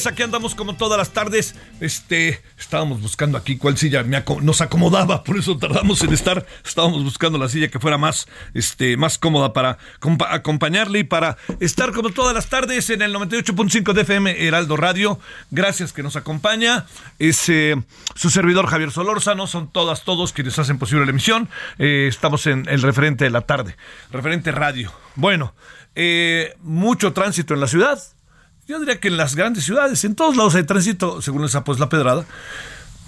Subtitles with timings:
[0.00, 1.54] Tardes, aquí andamos como todas las tardes.
[1.80, 6.46] Este, estábamos buscando aquí cuál silla nos acomodaba, por eso tardamos en estar.
[6.64, 11.36] Estábamos buscando la silla que fuera más, este, más cómoda para compa- acompañarle y para
[11.60, 15.18] estar como todas las tardes en el 98.5 de FM Heraldo Radio.
[15.50, 16.86] Gracias que nos acompaña.
[17.18, 17.50] Es
[18.14, 21.48] su servidor Javier Solórzano, son todas, todos quienes hacen posible la emisión.
[21.78, 23.76] Eh, estamos en el referente de la tarde,
[24.10, 24.92] referente radio.
[25.16, 25.54] Bueno,
[25.94, 28.00] eh, mucho tránsito en la ciudad.
[28.70, 31.80] Yo diría que en las grandes ciudades, en todos lados hay tránsito, según esa pues
[31.80, 32.24] la pedrada.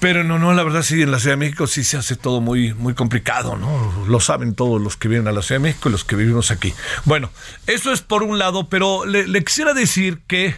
[0.00, 2.40] Pero no, no, la verdad sí, en la Ciudad de México sí se hace todo
[2.40, 4.04] muy, muy complicado, ¿no?
[4.08, 6.50] Lo saben todos los que viven a la Ciudad de México y los que vivimos
[6.50, 6.74] aquí.
[7.04, 7.30] Bueno,
[7.68, 10.56] eso es por un lado, pero le, le quisiera decir que,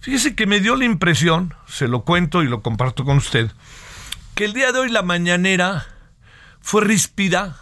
[0.00, 3.52] fíjese que me dio la impresión, se lo cuento y lo comparto con usted,
[4.34, 5.86] que el día de hoy la mañanera
[6.60, 7.56] fue ríspida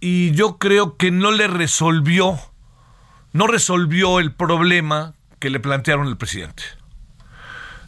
[0.00, 2.36] y yo creo que no le resolvió,
[3.32, 6.62] no resolvió el problema que le plantearon el presidente.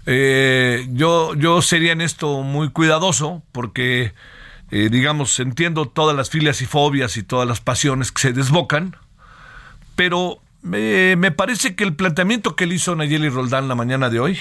[0.05, 4.13] Eh, yo, yo sería en esto muy cuidadoso porque,
[4.71, 8.95] eh, digamos, entiendo todas las filias y fobias y todas las pasiones que se desbocan,
[9.95, 14.21] pero me, me parece que el planteamiento que le hizo Nayeli Roldán la mañana de
[14.21, 14.39] hoy,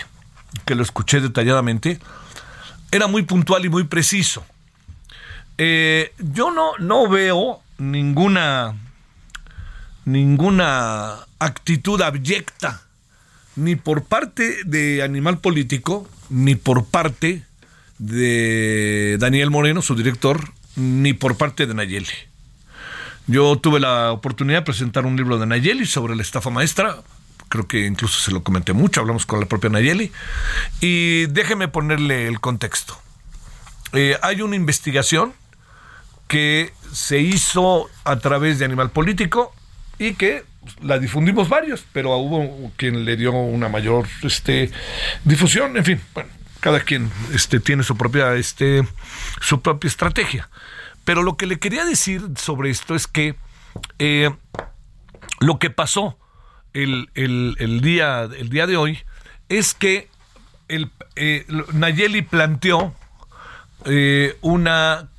[0.66, 2.00] que lo escuché detalladamente,
[2.92, 4.46] era muy puntual y muy preciso.
[5.58, 8.76] Eh, yo no, no veo ninguna,
[10.04, 12.82] ninguna actitud abyecta
[13.56, 17.44] ni por parte de Animal Político, ni por parte
[17.98, 22.08] de Daniel Moreno, su director, ni por parte de Nayeli.
[23.28, 26.98] Yo tuve la oportunidad de presentar un libro de Nayeli sobre la estafa maestra.
[27.50, 30.12] Creo que incluso se lo comenté mucho, hablamos con la propia Nayeli.
[30.82, 32.98] Y déjeme ponerle el contexto.
[33.94, 35.34] Eh, hay una investigación
[36.28, 39.54] que se hizo a través de Animal Político
[39.98, 40.44] y que
[40.82, 44.72] la difundimos varios, pero hubo quien le dio una mayor este,
[45.24, 48.88] difusión, en fin, bueno, cada quien este, tiene su propia, este,
[49.42, 50.50] su propia estrategia.
[51.04, 53.36] Pero lo que le quería decir sobre esto es que
[54.00, 54.32] eh,
[55.40, 56.18] lo que pasó
[56.74, 59.00] el, el- día, el día de hoy
[59.50, 60.10] es que
[61.16, 62.96] eh, Nayeli planteó
[63.86, 65.10] eh, una,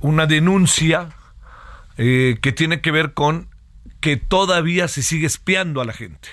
[0.00, 1.08] una denuncia
[1.96, 3.49] que tiene que ver con
[4.00, 6.28] que todavía se sigue espiando a la gente,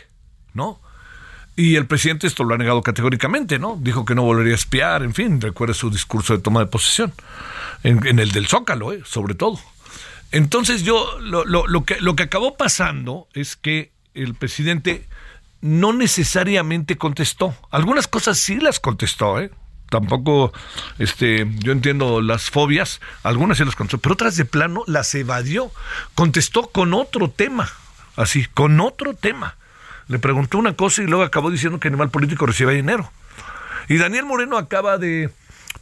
[0.53, 0.79] ¿no?
[1.55, 3.77] Y el presidente esto lo ha negado categóricamente, ¿no?
[3.81, 7.13] Dijo que no volvería a espiar, en fin, recuerde su discurso de toma de posesión,
[7.83, 9.01] en, el del Zócalo, ¿eh?
[9.05, 9.59] sobre todo.
[10.31, 15.07] Entonces yo, lo, lo- lo que, lo que acabó pasando es que el presidente
[15.61, 17.55] no necesariamente contestó.
[17.71, 19.49] Algunas cosas sí las contestó, ¿eh?
[19.89, 20.51] Tampoco,
[20.99, 25.71] este, yo entiendo las fobias, algunas sí las contestó, pero otras de plano las evadió.
[26.13, 27.69] Contestó con otro tema,
[28.15, 29.55] así, con otro tema.
[30.07, 33.11] Le preguntó una cosa y luego acabó diciendo que Animal Político recibe dinero.
[33.87, 35.29] Y Daniel Moreno acaba de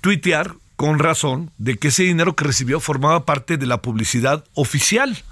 [0.02, 5.24] tuitear con razón de que ese dinero que recibió formaba parte de la publicidad oficial.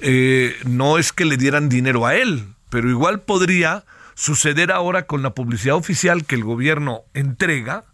[0.00, 3.84] Eh, no es que le dieran dinero a él, pero igual podría
[4.18, 7.84] suceder ahora con la publicidad oficial que el gobierno entrega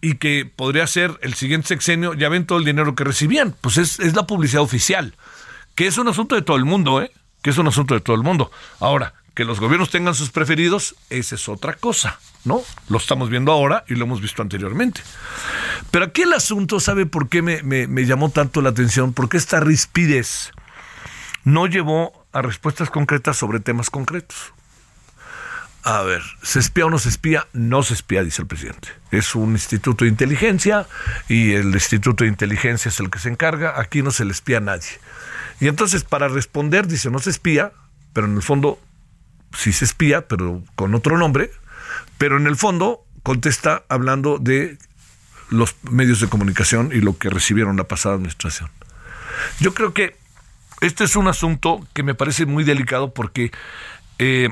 [0.00, 3.76] y que podría ser el siguiente sexenio, ya ven todo el dinero que recibían, pues
[3.78, 5.14] es, es la publicidad oficial,
[5.76, 7.12] que es un asunto de todo el mundo, ¿eh?
[7.40, 8.50] que es un asunto de todo el mundo.
[8.80, 12.62] Ahora, que los gobiernos tengan sus preferidos, esa es otra cosa, ¿no?
[12.88, 15.02] Lo estamos viendo ahora y lo hemos visto anteriormente.
[15.92, 19.12] Pero aquí el asunto, ¿sabe por qué me, me llamó tanto la atención?
[19.12, 20.50] Porque esta rispidez
[21.44, 24.52] no llevó a respuestas concretas sobre temas concretos.
[25.82, 27.46] A ver, ¿se espía o no se espía?
[27.52, 28.88] No se espía, dice el presidente.
[29.10, 30.86] Es un instituto de inteligencia
[31.28, 33.80] y el instituto de inteligencia es el que se encarga.
[33.80, 34.88] Aquí no se le espía a nadie.
[35.58, 37.72] Y entonces, para responder, dice, no se espía,
[38.12, 38.78] pero en el fondo
[39.56, 41.50] sí se espía, pero con otro nombre.
[42.18, 44.78] Pero en el fondo contesta hablando de
[45.48, 48.70] los medios de comunicación y lo que recibieron la pasada administración.
[49.60, 50.16] Yo creo que
[50.80, 53.50] este es un asunto que me parece muy delicado porque
[54.18, 54.50] eh,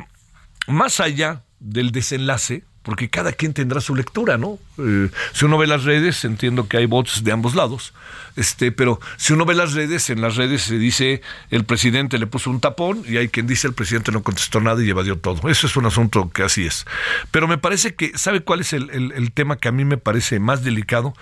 [0.69, 4.59] más allá del desenlace, porque cada quien tendrá su lectura, ¿no?
[4.79, 7.93] Eh, si uno ve las redes, entiendo que hay bots de ambos lados,
[8.37, 11.21] este, pero si uno ve las redes, en las redes se dice
[11.51, 14.83] el presidente le puso un tapón y hay quien dice el presidente no contestó nada
[14.83, 15.51] y evadió todo.
[15.51, 16.87] Eso es un asunto que así es.
[17.31, 20.39] Pero me parece que, ¿sabe cuál es el, el tema que a mí me parece
[20.39, 21.15] más delicado?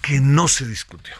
[0.00, 1.14] Que no se discutió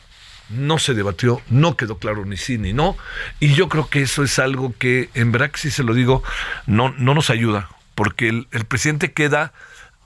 [0.49, 2.97] no se debatió, no quedó claro ni sí ni no,
[3.41, 6.23] y yo creo que eso es algo que, en verdad sí se lo digo,
[6.67, 9.53] no, no nos ayuda, porque el, presidente queda,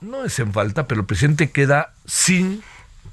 [0.01, 2.63] no es en falta, pero el presidente queda sin,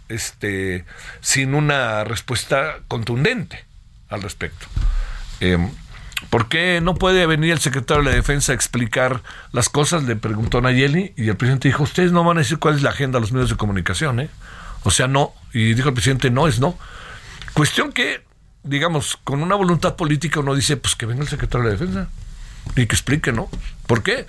[0.08, 0.84] este,
[1.20, 3.64] sin una respuesta contundente
[4.08, 4.66] al respecto.
[5.40, 5.70] Em,
[6.30, 9.22] ¿Por qué no puede venir el secretario de la Defensa a explicar
[9.52, 10.04] las cosas?
[10.04, 12.90] Le preguntó Nayeli y el presidente dijo, ustedes no van a decir cuál es la
[12.90, 14.30] agenda de los medios de comunicación, ¿eh?
[14.82, 15.34] O sea, no.
[15.52, 16.78] Y dijo el presidente, no es no.
[17.56, 18.22] Cuestión que,
[18.64, 22.10] digamos, con una voluntad política uno dice, pues que venga el secretario de Defensa
[22.76, 23.48] y que explique, ¿no?
[23.86, 24.26] ¿Por qué?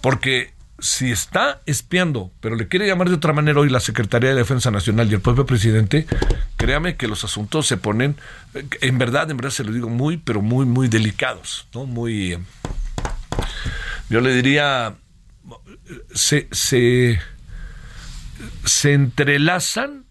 [0.00, 4.36] Porque si está espiando, pero le quiere llamar de otra manera hoy la Secretaría de
[4.36, 6.06] Defensa Nacional y el propio presidente,
[6.56, 8.14] créame que los asuntos se ponen,
[8.54, 11.84] en verdad, en verdad se lo digo, muy, pero muy, muy delicados, ¿no?
[11.84, 12.38] Muy,
[14.08, 14.94] yo le diría,
[16.14, 17.18] se, se,
[18.64, 20.04] se entrelazan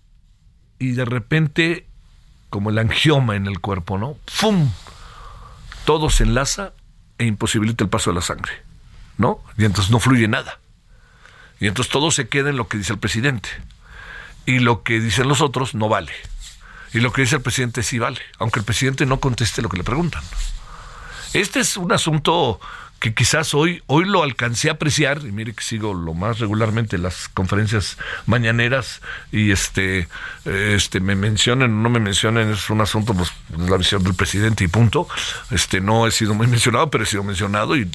[0.80, 1.88] y de repente
[2.50, 4.18] como el angioma en el cuerpo, ¿no?
[4.28, 4.72] ¡Fum!
[5.86, 6.74] Todo se enlaza
[7.18, 8.52] e imposibilita el paso de la sangre,
[9.18, 9.40] ¿no?
[9.58, 10.60] Y entonces no fluye nada.
[11.60, 13.50] Y entonces todo se queda en lo que dice el presidente.
[14.46, 16.14] Y lo que dicen los otros no vale.
[16.94, 19.78] Y lo que dice el presidente sí vale, aunque el presidente no conteste lo que
[19.78, 20.24] le preguntan.
[21.34, 22.60] Este es un asunto
[23.00, 26.98] que quizás hoy, hoy lo alcancé a apreciar, y mire que sigo lo más regularmente
[26.98, 29.02] las conferencias mañaneras,
[29.32, 30.08] y este,
[30.46, 34.64] este, me mencionen o no me mencionen, es un asunto, pues, la visión del presidente
[34.64, 35.08] y punto.
[35.52, 37.90] Este, no he sido muy mencionado, pero he sido mencionado y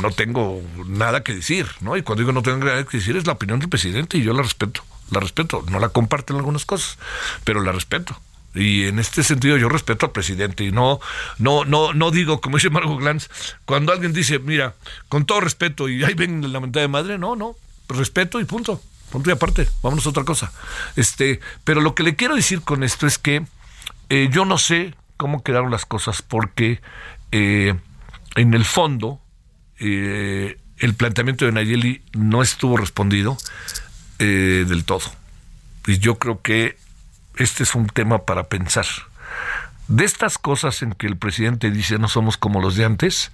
[0.00, 1.96] no tengo nada que decir, ¿no?
[1.96, 4.32] Y cuando digo no tengo nada que decir, es la opinión del presidente y yo
[4.32, 6.98] la respeto, la respeto, no la comparto en algunas cosas,
[7.44, 8.20] pero la respeto.
[8.54, 11.00] Y en este sentido yo respeto al presidente y no,
[11.38, 13.28] no, no, no digo, como dice Margot Glantz,
[13.64, 14.74] cuando alguien dice, mira,
[15.08, 17.56] con todo respeto y ahí ven la mentada de madre, no, no,
[17.88, 18.80] respeto y punto.
[19.10, 20.52] Punto y aparte, vámonos a otra cosa.
[20.96, 23.44] Este, pero lo que le quiero decir con esto es que
[24.08, 26.80] eh, yo no sé cómo quedaron las cosas porque
[27.32, 27.74] eh,
[28.36, 29.20] en el fondo
[29.78, 33.36] eh, el planteamiento de Nayeli no estuvo respondido
[34.18, 35.12] del todo.
[35.86, 36.78] Y yo creo que
[37.36, 38.86] este es un tema para pensar.
[39.88, 43.32] De estas cosas en que el presidente dice no somos como los de antes,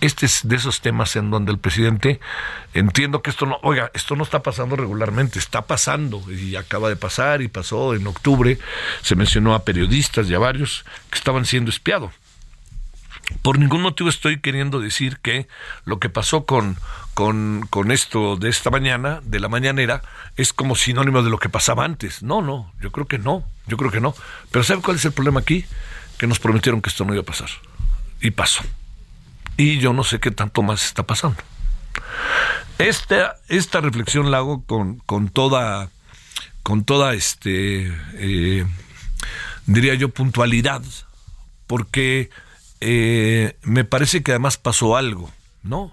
[0.00, 2.20] este es de esos temas en donde el presidente
[2.74, 6.96] entiendo que esto no, oiga, esto no está pasando regularmente, está pasando y acaba de
[6.96, 8.58] pasar y pasó en octubre,
[9.02, 12.10] se mencionó a periodistas y a varios que estaban siendo espiados.
[13.42, 15.48] Por ningún motivo estoy queriendo decir que
[15.84, 16.76] lo que pasó con,
[17.14, 20.02] con, esto de esta mañana, de la mañanera,
[20.36, 22.22] es como sinónimo de lo que pasaba antes.
[22.22, 24.14] No, no, yo creo que no, yo creo que no.
[24.50, 25.64] Pero ¿sabe cuál es el problema aquí?
[26.18, 27.48] Que nos prometieron que esto no iba a pasar.
[28.20, 28.62] Y pasó.
[29.56, 31.38] Y yo no sé qué tanto más está pasando.
[32.78, 35.88] Esta, esta reflexión la hago con, con toda,
[36.62, 38.66] con toda este, eh,
[39.66, 40.82] diría yo, puntualidad,
[41.66, 42.30] porque
[42.86, 45.90] eh, me parece que además pasó algo, ¿no?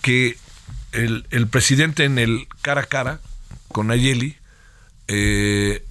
[0.00, 0.38] Que
[0.92, 3.20] el, presidente en el cara a cara
[3.68, 4.38] con Nayeli,
[5.08, 5.84] eh,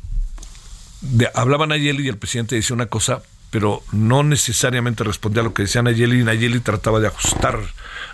[1.35, 5.61] hablaba Nayeli y el presidente decía una cosa, pero no necesariamente respondía a lo que
[5.61, 7.59] decía Nayeli y Nayeli trataba de ajustar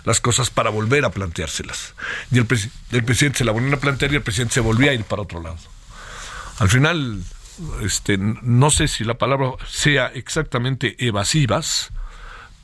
[0.04, 1.94] las cosas para volver a planteárselas.
[2.30, 5.04] Y el, presidente se la volvió a plantear y el presidente se volvía a ir
[5.04, 5.56] para otro lado.
[6.58, 7.24] Al final,
[7.80, 11.90] este, no sé si la palabra sea exactamente evasivas,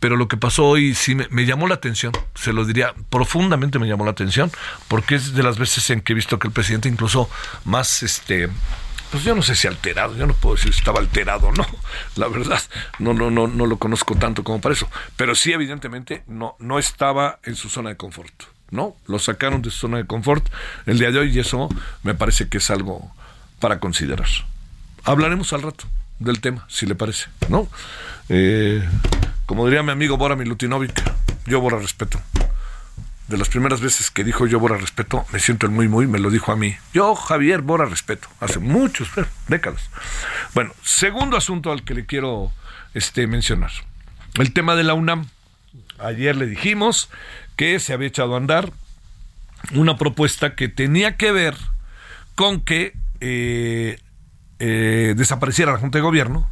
[0.00, 3.88] pero lo que pasó hoy sí me, llamó la atención, se lo diría, profundamente me
[3.88, 4.50] llamó la atención,
[4.88, 7.28] porque es de las veces en que he visto que el presidente incluso
[7.64, 8.48] más, este,
[9.10, 11.66] pues yo no sé si alterado, yo no puedo decir si estaba alterado, no,
[12.16, 12.62] la verdad,
[12.98, 16.78] no, no, no, no lo conozco tanto como para eso, pero sí evidentemente no, no
[16.78, 18.96] estaba en su zona de confort, ¿no?
[19.06, 20.46] Lo sacaron de su zona de confort
[20.86, 21.68] el día de hoy y eso
[22.02, 23.10] me parece que es algo
[23.60, 24.28] para considerar.
[25.04, 25.86] Hablaremos al rato
[26.18, 27.68] del tema, si le parece, ¿no?
[28.28, 28.86] Eh,
[29.48, 31.02] como diría mi amigo Bora Milutinovic,
[31.46, 32.20] yo Bora respeto
[33.28, 36.18] de las primeras veces que dijo yo Bora respeto, me siento el muy muy, me
[36.18, 36.76] lo dijo a mí.
[36.92, 39.88] Yo, Javier Bora respeto, hace muchos, eh, décadas.
[40.52, 42.52] Bueno, segundo asunto al que le quiero
[42.92, 43.70] este, mencionar.
[44.34, 45.28] El tema de la UNAM.
[45.98, 47.08] Ayer le dijimos
[47.56, 48.70] que se había echado a andar
[49.72, 51.56] una propuesta que tenía que ver
[52.34, 53.98] con que eh,
[54.58, 56.50] eh, desapareciera la Junta de Gobierno.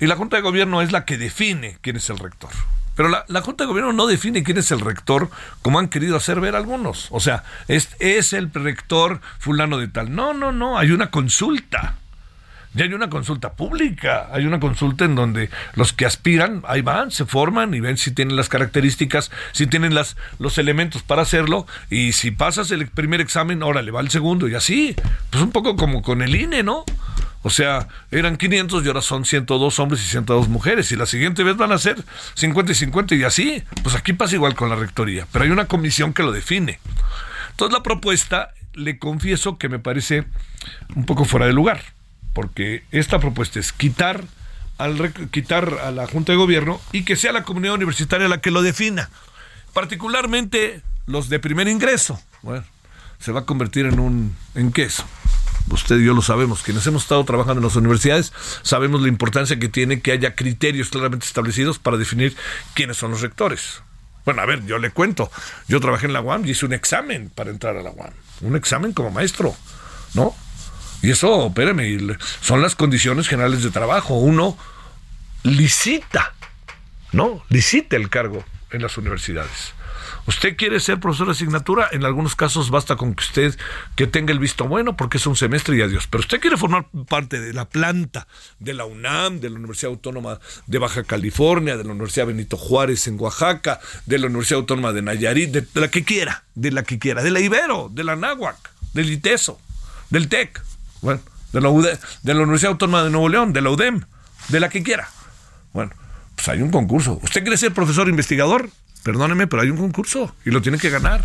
[0.00, 2.50] Y la Junta de Gobierno es la que define quién es el rector.
[2.94, 5.30] Pero la, la, Junta de Gobierno no define quién es el rector,
[5.62, 7.08] como han querido hacer ver algunos.
[7.10, 10.14] O sea, es, es el rector fulano de tal.
[10.14, 11.96] No, no, no, hay una consulta.
[12.74, 17.10] Ya hay una consulta pública, hay una consulta en donde los que aspiran, ahí van,
[17.10, 21.66] se forman y ven si tienen las características, si tienen las, los elementos para hacerlo,
[21.88, 24.94] y si pasas el primer examen, ahora le va el segundo, y así,
[25.30, 26.84] pues un poco como con el INE, ¿no?
[27.42, 30.90] O sea, eran 500 y ahora son 102 hombres y 102 mujeres.
[30.90, 32.02] Y la siguiente vez van a ser
[32.34, 33.62] 50 y 50 y así.
[33.82, 35.26] Pues aquí pasa igual con la rectoría.
[35.32, 36.80] Pero hay una comisión que lo define.
[37.50, 40.24] Entonces la propuesta, le confieso que me parece
[40.94, 41.80] un poco fuera de lugar.
[42.32, 44.24] Porque esta propuesta es quitar,
[44.78, 48.50] al, quitar a la Junta de Gobierno y que sea la comunidad universitaria la que
[48.50, 49.10] lo defina.
[49.72, 52.20] Particularmente los de primer ingreso.
[52.42, 52.64] Bueno,
[53.20, 55.04] se va a convertir en un en queso
[55.70, 58.32] usted y yo lo sabemos, quienes hemos estado trabajando en las universidades,
[58.62, 62.36] sabemos la importancia que tiene que haya criterios claramente establecidos para definir
[62.74, 63.82] quiénes son los rectores.
[64.24, 65.30] Bueno, a ver, yo le cuento,
[65.68, 68.10] yo trabajé en la UAM y hice un examen para entrar a la UAM,
[68.42, 69.56] un examen como maestro,
[70.14, 70.34] ¿no?
[71.02, 74.14] Y eso, espéreme, son las condiciones generales de trabajo.
[74.14, 74.58] Uno
[75.44, 76.34] licita,
[77.12, 77.44] ¿no?
[77.48, 79.74] Licita el cargo en las universidades.
[80.28, 83.58] Usted quiere ser profesor de asignatura, en algunos casos basta con que usted
[83.96, 86.06] que tenga el visto bueno porque es un semestre y adiós.
[86.06, 90.38] Pero usted quiere formar parte de la planta de la UNAM, de la Universidad Autónoma
[90.66, 95.00] de Baja California, de la Universidad Benito Juárez en Oaxaca, de la Universidad Autónoma de
[95.00, 98.70] Nayarit, de, la que quiera, de la que quiera, de la Ibero, de la Náhuac,
[98.92, 99.58] del ITESO,
[100.10, 100.60] del TEC,
[101.00, 101.22] bueno,
[101.54, 104.04] de la, de la Universidad Autónoma de Nuevo León, de la UDEM,
[104.48, 105.08] de la que quiera.
[105.72, 105.92] Bueno,
[106.34, 107.18] pues hay un concurso.
[107.22, 108.68] ¿Usted quiere ser profesor investigador?
[109.02, 111.24] Perdóneme, pero hay un concurso y lo tiene que ganar.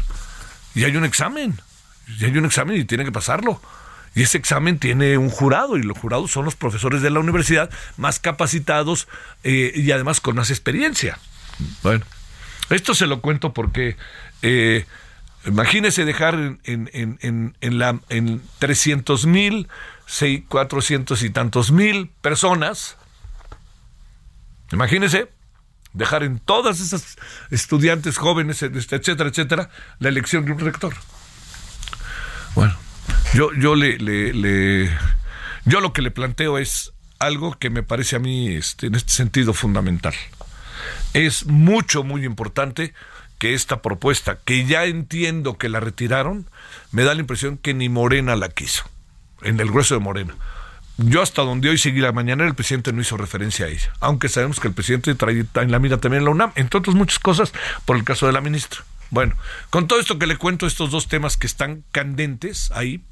[0.76, 1.60] Y hay un examen.
[2.20, 3.62] Y hay un examen y tiene que pasarlo.
[4.16, 7.70] Y ese examen tiene un jurado y los jurados son los profesores de la universidad
[7.98, 9.08] más capacitados
[9.44, 11.18] eh, y además con más experiencia.
[11.82, 12.06] Bueno,
[12.70, 13.98] esto se lo cuento porque
[14.44, 14.86] eh,
[15.46, 16.60] imagínese dejar en,
[16.94, 19.68] en, la, en 300 mil,
[20.48, 22.98] 400 y tantos mil personas.
[24.72, 25.30] Imagínese
[25.94, 27.18] dejar en todas esas
[27.52, 29.70] estudiantes jóvenes, este, etcétera, etcétera,
[30.00, 30.94] la elección de un rector.
[32.56, 32.76] Bueno,
[33.34, 34.90] yo, yo le, le,
[35.66, 39.14] yo lo que le planteo es algo que me parece a mí este, en este
[39.14, 40.14] sentido fundamental.
[41.14, 42.94] Es mucho, muy importante
[43.40, 46.48] que esta propuesta, que ya entiendo que la retiraron,
[46.92, 48.84] me da la impresión que ni Morena la quiso,
[49.42, 50.36] en el grueso de Morena
[51.10, 54.30] yo hasta donde hoy seguí la mañana el presidente no hizo referencia a ella, aunque
[54.30, 57.54] sabemos que el presidente trae en la mira también la UNAM, entre otras muchas cosas,
[57.86, 58.82] por el caso de la ministra.
[59.10, 59.36] Bueno,
[59.70, 63.04] con todo esto que le cuento, estos dos temas que están candentes ahí,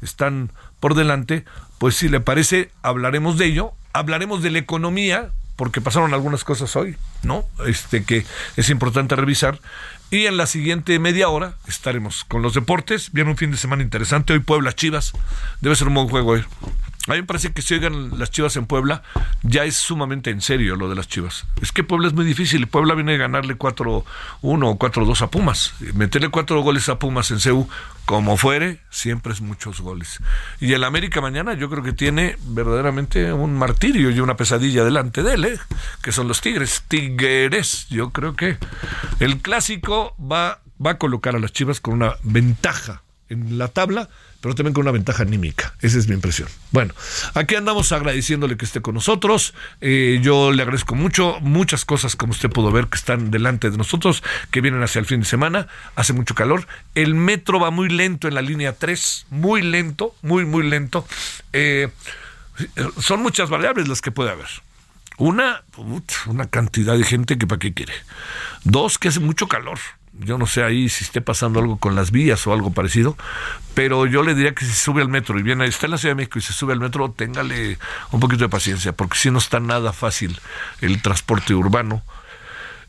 [0.00, 1.44] están por delante,
[1.78, 6.74] pues si le parece, hablaremos de ello, hablaremos de la economía, porque pasaron algunas cosas
[6.76, 7.44] hoy, ¿no?
[7.66, 9.60] Este que es importante revisar.
[10.10, 13.12] Y en la siguiente media hora estaremos con los deportes.
[13.12, 14.32] Viene un fin de semana interesante.
[14.32, 15.12] Hoy Puebla Chivas.
[15.60, 16.44] Debe ser un buen juego hoy.
[17.06, 19.02] A mí me parece que si oigan las Chivas en Puebla,
[19.42, 21.44] ya es sumamente en serio lo de las Chivas.
[21.60, 24.04] Es que Puebla es muy difícil Puebla viene a ganarle 4-1
[24.40, 25.74] o 4-2 a Pumas.
[25.94, 27.68] Meterle cuatro goles a Pumas en CEU,
[28.06, 30.20] como fuere, siempre es muchos goles.
[30.60, 35.22] Y el América mañana yo creo que tiene verdaderamente un martirio y una pesadilla delante
[35.22, 35.58] de él, ¿eh?
[36.02, 36.84] que son los Tigres.
[36.88, 38.56] Tigres, yo creo que
[39.20, 44.08] el clásico va, va a colocar a las Chivas con una ventaja en la tabla
[44.44, 45.72] pero también con una ventaja anímica.
[45.80, 46.50] Esa es mi impresión.
[46.70, 46.92] Bueno,
[47.32, 49.54] aquí andamos agradeciéndole que esté con nosotros.
[49.80, 53.78] Eh, yo le agradezco mucho, muchas cosas como usted pudo ver que están delante de
[53.78, 55.66] nosotros, que vienen hacia el fin de semana.
[55.96, 56.66] Hace mucho calor.
[56.94, 61.08] El metro va muy lento en la línea 3, muy lento, muy, muy lento.
[61.54, 61.88] Eh,
[63.00, 64.48] son muchas variables las que puede haber.
[65.16, 65.64] Una,
[66.26, 67.94] una cantidad de gente que para qué quiere.
[68.64, 69.78] Dos, que hace mucho calor.
[70.20, 73.16] Yo no sé ahí si esté pasando algo con las vías o algo parecido,
[73.74, 76.12] pero yo le diría que si sube al metro y viene, está en la Ciudad
[76.12, 77.78] de México y se sube al metro, téngale
[78.12, 80.40] un poquito de paciencia, porque si no está nada fácil
[80.80, 82.02] el transporte urbano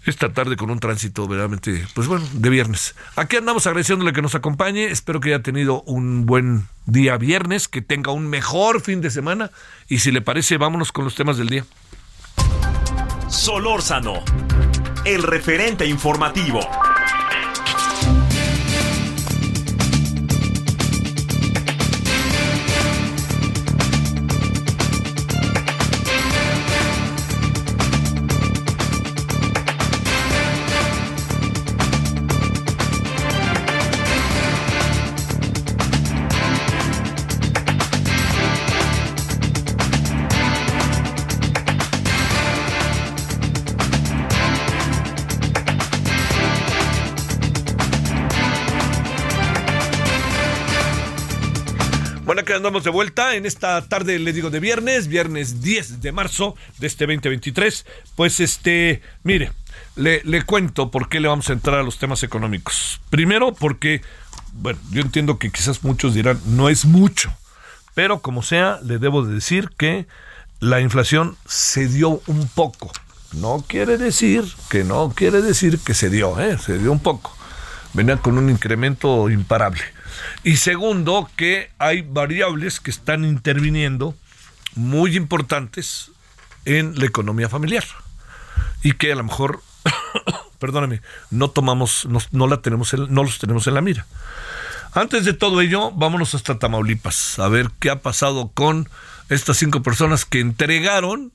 [0.05, 2.95] esta tarde con un tránsito verdaderamente, pues bueno, de viernes.
[3.15, 4.85] Aquí andamos agradeciéndole que nos acompañe.
[4.85, 9.51] Espero que haya tenido un buen día viernes, que tenga un mejor fin de semana.
[9.87, 11.65] Y si le parece, vámonos con los temas del día.
[13.27, 14.23] Solórzano,
[15.05, 16.59] el referente informativo.
[52.45, 56.55] Que andamos de vuelta en esta tarde, le digo, de viernes, viernes 10 de marzo
[56.79, 57.85] de este 2023.
[58.15, 59.51] Pues este, mire,
[59.95, 62.99] le, cuento por qué le vamos a entrar a los temas económicos.
[63.09, 64.01] Primero, porque,
[64.53, 67.33] bueno, yo entiendo que quizás muchos dirán, no es mucho,
[67.93, 70.05] pero como sea, le debo de decir que
[70.59, 72.91] la inflación se dio un poco.
[73.33, 76.57] No quiere decir que no quiere decir que se dio, ¿eh?
[76.57, 77.35] se dio un poco.
[77.93, 79.94] Venía con un incremento imparable.
[80.43, 84.15] Y segundo, que hay variables que están interviniendo
[84.75, 86.11] muy importantes
[86.65, 87.83] en la economía familiar
[88.83, 89.61] y que a lo mejor,
[90.59, 91.01] perdóname,
[91.31, 94.05] no tomamos, no, la tenemos, no los tenemos en la mira.
[94.93, 98.89] Antes de todo ello, vámonos hasta Tamaulipas a ver qué ha pasado con
[99.29, 101.31] estas cinco personas que entregaron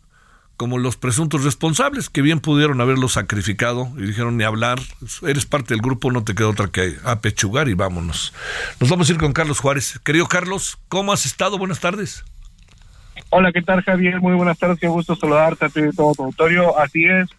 [0.61, 4.79] como los presuntos responsables, que bien pudieron haberlo sacrificado y dijeron ni hablar,
[5.27, 8.35] eres parte del grupo, no te queda otra que apechugar y vámonos.
[8.79, 9.99] Nos vamos a ir con Carlos Juárez.
[10.01, 11.57] Querido Carlos, ¿cómo has estado?
[11.57, 12.27] Buenas tardes.
[13.31, 14.21] Hola, ¿qué tal Javier?
[14.21, 16.79] Muy buenas tardes, qué gusto saludarte a ti y todo tu auditorio.
[16.79, 17.31] Así es,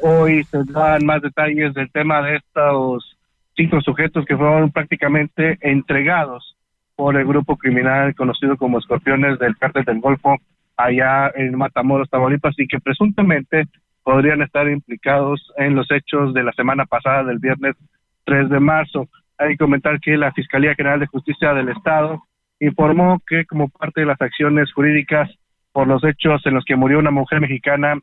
[0.00, 3.14] hoy se dan más detalles del tema de estos
[3.54, 6.56] cinco sujetos que fueron prácticamente entregados
[6.96, 10.38] por el grupo criminal conocido como Escorpiones del Cártel del Golfo
[10.76, 13.64] allá en Matamoros, Tamaulipas, y que presuntamente
[14.02, 17.74] podrían estar implicados en los hechos de la semana pasada, del viernes
[18.24, 19.08] 3 de marzo.
[19.38, 22.22] Hay que comentar que la Fiscalía General de Justicia del Estado
[22.60, 25.30] informó que como parte de las acciones jurídicas
[25.72, 27.98] por los hechos en los que murió una mujer mexicana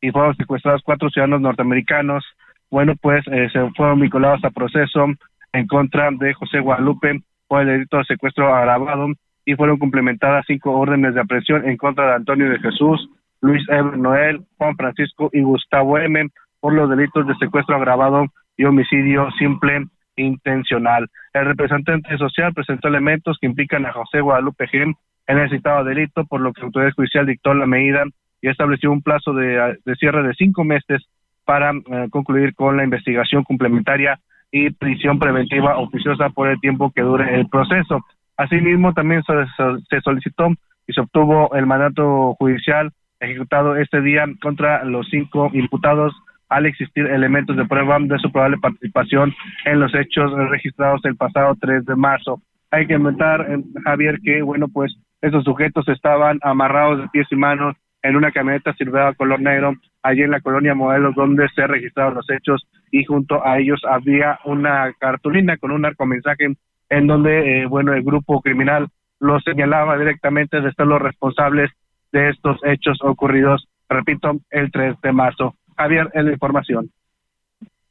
[0.00, 2.24] y fueron secuestrados cuatro ciudadanos norteamericanos,
[2.70, 5.06] bueno, pues eh, se fueron vinculados a proceso
[5.52, 9.08] en contra de José Guadalupe por el delito de secuestro agravado
[9.46, 13.08] y fueron complementadas cinco órdenes de aprehensión en contra de Antonio de Jesús,
[13.40, 16.28] Luis Eber Noel, Juan Francisco y Gustavo M.
[16.60, 21.08] por los delitos de secuestro agravado y homicidio simple intencional.
[21.32, 24.94] El representante social presentó elementos que implican a José Guadalupe G
[25.28, 28.04] en el citado delito, por lo que la autoridad judicial dictó la medida
[28.42, 31.06] y estableció un plazo de, cierre de cinco meses
[31.44, 34.18] para eh, concluir con la investigación complementaria
[34.50, 38.04] y prisión preventiva oficiosa por el tiempo que dure el proceso.
[38.36, 40.48] Asimismo, también se solicitó
[40.86, 46.14] y se obtuvo el mandato judicial ejecutado este día contra los cinco imputados
[46.48, 51.56] al existir elementos de prueba de su probable participación en los hechos registrados el pasado
[51.60, 52.40] 3 de marzo.
[52.70, 57.36] Hay que comentar, eh, Javier, que, bueno, pues esos sujetos estaban amarrados de pies y
[57.36, 62.14] manos en una camioneta silbada color negro allí en la colonia Modelos donde se registraron
[62.14, 66.54] los hechos y junto a ellos había una cartulina con un narcomensaje
[66.88, 71.70] en donde, eh, bueno, el grupo criminal lo señalaba directamente de ser los responsables
[72.12, 75.54] de estos hechos ocurridos, repito, el 3 de marzo.
[75.76, 76.90] Javier, en la información.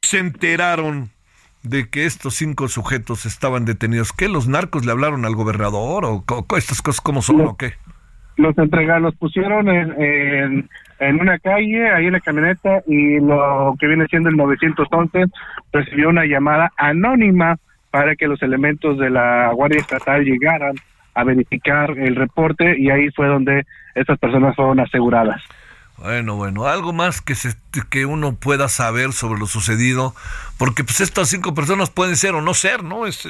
[0.02, 1.10] Se enteraron
[1.62, 4.12] de que estos cinco sujetos estaban detenidos.
[4.12, 4.28] ¿Qué?
[4.28, 6.24] ¿Los narcos le hablaron al gobernador o,
[6.56, 7.74] estas cosas cómo son o qué?
[8.36, 10.68] Los entregaron, los pusieron en,
[11.00, 15.24] en, una calle, ahí en la camioneta, y lo que viene siendo el 911
[15.72, 17.56] recibió una llamada anónima
[17.96, 20.74] para que los elementos de la Guardia Estatal llegaran
[21.14, 25.40] a verificar el reporte y ahí fue donde estas personas fueron aseguradas.
[25.96, 27.54] Bueno, bueno, algo más que se,
[27.88, 30.14] que uno pueda saber sobre lo sucedido,
[30.58, 33.06] porque pues estas cinco personas pueden ser o no ser, ¿no?
[33.06, 33.26] Es,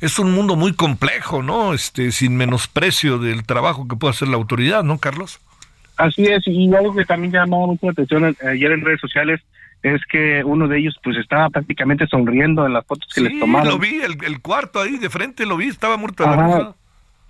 [0.00, 1.74] es un mundo muy complejo, ¿no?
[1.74, 5.40] Este, sin menosprecio del trabajo que puede hacer la autoridad, ¿no, Carlos?
[5.96, 9.40] Así es, y algo que también llamó mucho la atención ayer en redes sociales
[9.84, 13.68] es que uno de ellos pues estaba prácticamente sonriendo en las fotos que les tomaron.
[13.68, 16.74] lo vi, el, cuarto ahí de frente lo vi, estaba muerto de la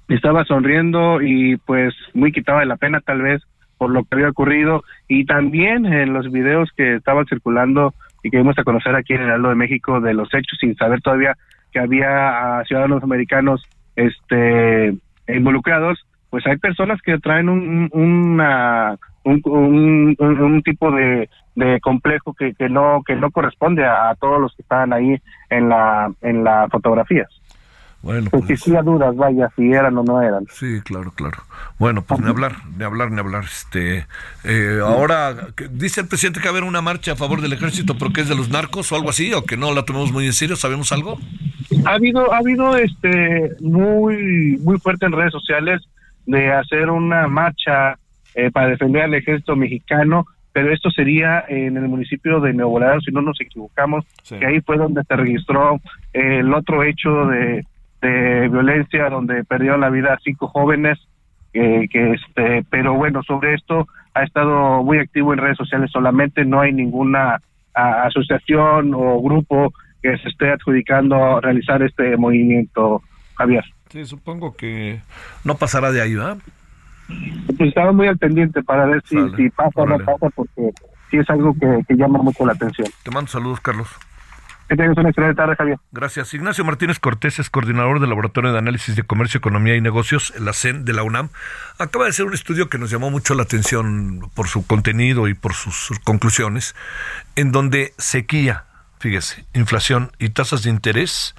[0.06, 3.42] Estaba sonriendo y pues muy quitado de la pena tal vez
[3.76, 4.84] por lo que había ocurrido.
[5.08, 9.22] Y también en los videos que estaban circulando y que vimos a conocer aquí en
[9.22, 11.36] el Aldo de México de los hechos sin saber todavía
[11.72, 14.94] que había ciudadanos americanos este
[15.26, 22.54] involucrados, pues hay personas que traen un, una, un, un, tipo de, de complejo que,
[22.54, 26.70] que no que no corresponde a, todos los que estaban ahí en la en las
[26.70, 27.28] fotografías.
[28.02, 30.44] Bueno, pues, existía dudas, vaya, si eran o no eran.
[30.52, 31.38] Sí, claro, claro.
[31.78, 33.44] Bueno, pues ni hablar, ni hablar, ni hablar.
[33.44, 34.06] Este,
[34.44, 35.34] eh, ahora
[35.70, 38.20] dice el presidente que va a haber una marcha a favor del ejército, pero que
[38.20, 40.54] es de los narcos o algo así, o que no la tomamos muy en serio.
[40.54, 41.18] ¿Sabemos algo?
[41.86, 45.80] Ha habido, ha habido, este, muy, muy fuerte en redes sociales
[46.26, 47.98] de hacer una marcha
[48.34, 53.00] eh, para defender al ejército mexicano, pero esto sería en el municipio de Nuevo Laredo,
[53.00, 55.80] si no nos equivocamos, que ahí fue donde se registró
[56.12, 57.64] el otro hecho de,
[58.50, 60.98] violencia, donde perdieron la vida cinco jóvenes,
[61.52, 66.60] que este, pero bueno, sobre esto ha estado muy activo en redes sociales solamente, no
[66.60, 67.40] hay ninguna
[67.74, 73.02] asociación o grupo que se esté adjudicando a realizar este movimiento,
[73.36, 73.64] Javier.
[73.88, 75.00] Sí, supongo que
[75.44, 76.38] no pasará de ahí, ¿verdad?
[77.06, 80.70] Pues estaba muy al pendiente para ver si, si pasa o no pasa, porque
[81.10, 82.88] sí es algo que, llama mucho la atención.
[83.02, 83.88] Te mando saludos, Carlos.
[84.68, 85.78] Que tengas una excelente tarde, Javier.
[85.92, 86.32] Gracias.
[86.32, 90.54] Ignacio Martínez Cortés es coordinador del Laboratorio de Análisis de Comercio, Economía y Negocios, la
[90.54, 91.28] CEN de la UNAM.
[91.78, 95.34] Acaba de hacer un estudio que nos llamó mucho la atención por su contenido y
[95.34, 96.74] por sus conclusiones,
[97.36, 98.64] en donde sequía,
[98.98, 101.34] fíjese, inflación y tasas de interés,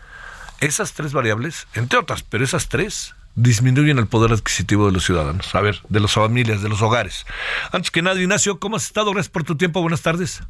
[0.61, 5.53] esas tres variables, entre otras, pero esas tres disminuyen el poder adquisitivo de los ciudadanos,
[5.53, 7.25] a ver, de las familias, de los hogares.
[7.71, 9.11] Antes que nada, Ignacio, ¿cómo has estado?
[9.11, 10.41] Gracias por tu tiempo, buenas tardes.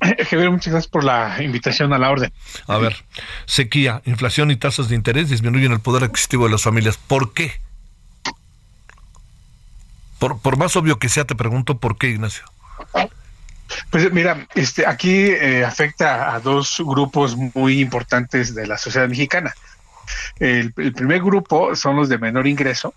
[0.00, 2.32] Javier, muchas gracias por la invitación a la orden.
[2.66, 3.04] A ver,
[3.46, 6.96] sequía, inflación y tasas de interés disminuyen el poder adquisitivo de las familias.
[6.98, 7.52] ¿Por qué?
[10.18, 12.44] Por, por más obvio que sea, te pregunto por qué, Ignacio.
[13.90, 19.54] Pues mira, este, aquí eh, afecta a dos grupos muy importantes de la sociedad mexicana.
[20.38, 22.94] El, primer grupo son los de menor ingreso,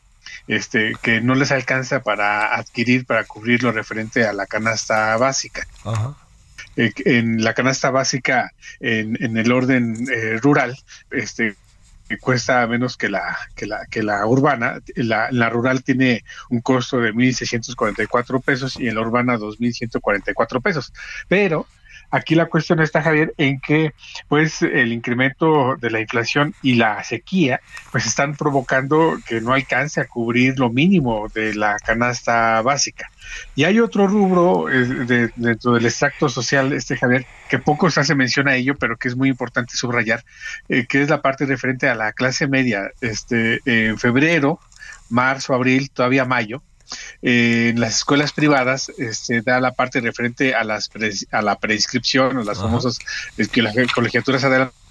[0.47, 5.67] este, que no les alcanza para adquirir, para cubrir lo referente a la canasta básica.
[6.75, 10.77] Eh, en la canasta básica, en, el orden eh, rural,
[11.11, 11.55] este,
[12.19, 14.79] cuesta menos que la que la que la urbana.
[14.95, 20.93] La, la rural tiene un costo de 1644 pesos y en la urbana 2144 pesos.
[21.27, 21.67] Pero
[22.15, 23.93] Aquí la cuestión está, Javier, en que
[24.29, 27.59] pues el incremento de la inflación y la sequía
[27.91, 33.11] pues están provocando que no alcance a cubrir lo mínimo de la canasta básica.
[33.53, 38.15] Y hay otro rubro eh, dentro del extracto social, este Javier, que poco se hace
[38.15, 40.23] mención a ello, pero que es muy importante subrayar,
[40.69, 42.91] eh, que es la parte referente a la clase media.
[43.01, 44.61] Este, en febrero,
[45.09, 46.63] marzo, abril, todavía mayo,
[47.21, 50.89] en las escuelas privadas se este, da la parte referente a las
[51.31, 52.99] a la prescripción o las famosas
[53.93, 54.85] colegiaturas adelantadas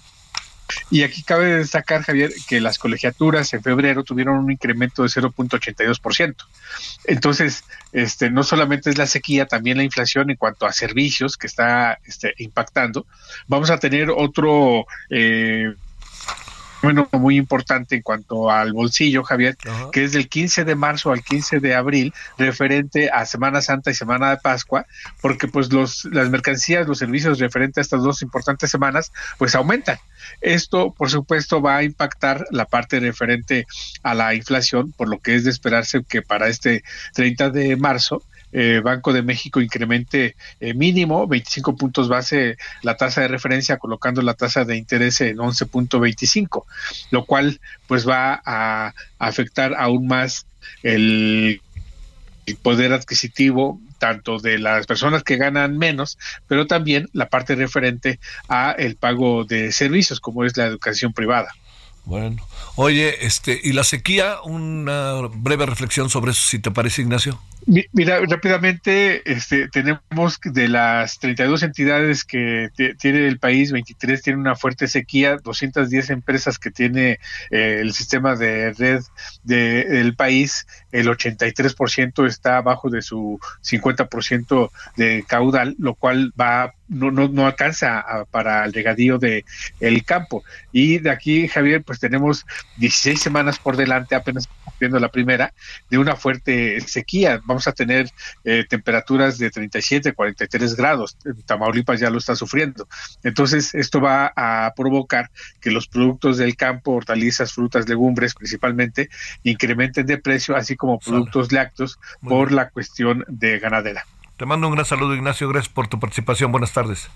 [0.91, 6.37] y aquí cabe destacar, Javier, que las colegiaturas en febrero tuvieron un incremento de 0.82%.
[7.05, 11.47] Entonces, este, no solamente es la sequía, también la inflación en cuanto a servicios que
[11.47, 13.07] está este, impactando.
[13.47, 15.75] Vamos a tener otro eh,
[16.85, 19.57] bueno, muy importante en cuanto al bolsillo, Javier,
[19.93, 23.95] que es del 15 de marzo al 15 de abril, referente a Semana Santa y
[23.95, 24.87] Semana de Pascua,
[25.21, 29.99] porque pues los, las mercancías, los servicios referentes a estas dos importantes semanas, pues aumentan.
[30.41, 33.67] Esto, por supuesto, va a impactar la parte referente
[34.03, 38.23] a la inflación, por lo que es de esperarse que para este 30 de marzo
[38.55, 44.23] eh, Banco de México incremente eh, mínimo 25 puntos base la tasa de referencia, colocando
[44.23, 46.65] la tasa de interés en 11.25,
[47.11, 50.47] lo cual pues va a afectar aún más
[50.85, 51.61] el
[52.63, 58.73] poder adquisitivo tanto de las personas que ganan menos, pero también la parte referente a
[58.73, 61.55] el pago de servicios como es la educación privada.
[62.05, 67.41] Bueno, oye, este, y la sequía, una breve reflexión sobre eso, si te parece, Ignacio.
[67.67, 74.55] Mira, rápidamente, este, tenemos de las 32 entidades que tiene el país, 23 tienen una
[74.55, 79.03] fuerte sequía, 210 empresas que tiene eh, el sistema de red
[79.45, 87.11] del país, el 83% está abajo de su 50% de caudal, lo cual va no,
[87.11, 89.45] no, no alcanza para el regadío de
[89.81, 90.43] el campo.
[90.73, 95.53] Y de aquí, Javier, pues tenemos 16 semanas por delante, apenas viendo la primera,
[95.89, 98.11] de una fuerte sequía vamos a tener
[98.45, 101.17] eh, temperaturas de 37, 43 grados.
[101.47, 102.89] Tamaulipas ya lo está sufriendo.
[103.23, 109.09] Entonces, esto va a provocar que los productos del campo, hortalizas, frutas, legumbres principalmente,
[109.43, 114.05] incrementen de precio, así como productos lácteos por la cuestión de ganadera.
[114.37, 115.49] Te mando un gran saludo, Ignacio.
[115.49, 116.51] Gracias por tu participación.
[116.51, 117.09] Buenas tardes.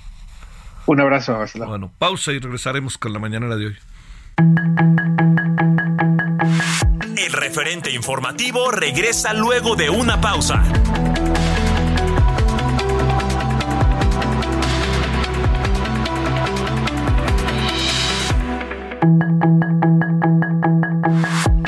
[0.86, 1.66] Un abrazo, Marcelo.
[1.66, 3.76] Bueno, pausa y regresaremos con la mañana de hoy.
[7.16, 10.62] El referente informativo regresa luego de una pausa.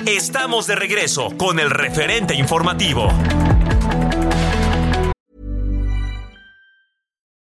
[0.06, 3.08] Estamos de regreso con el referente informativo.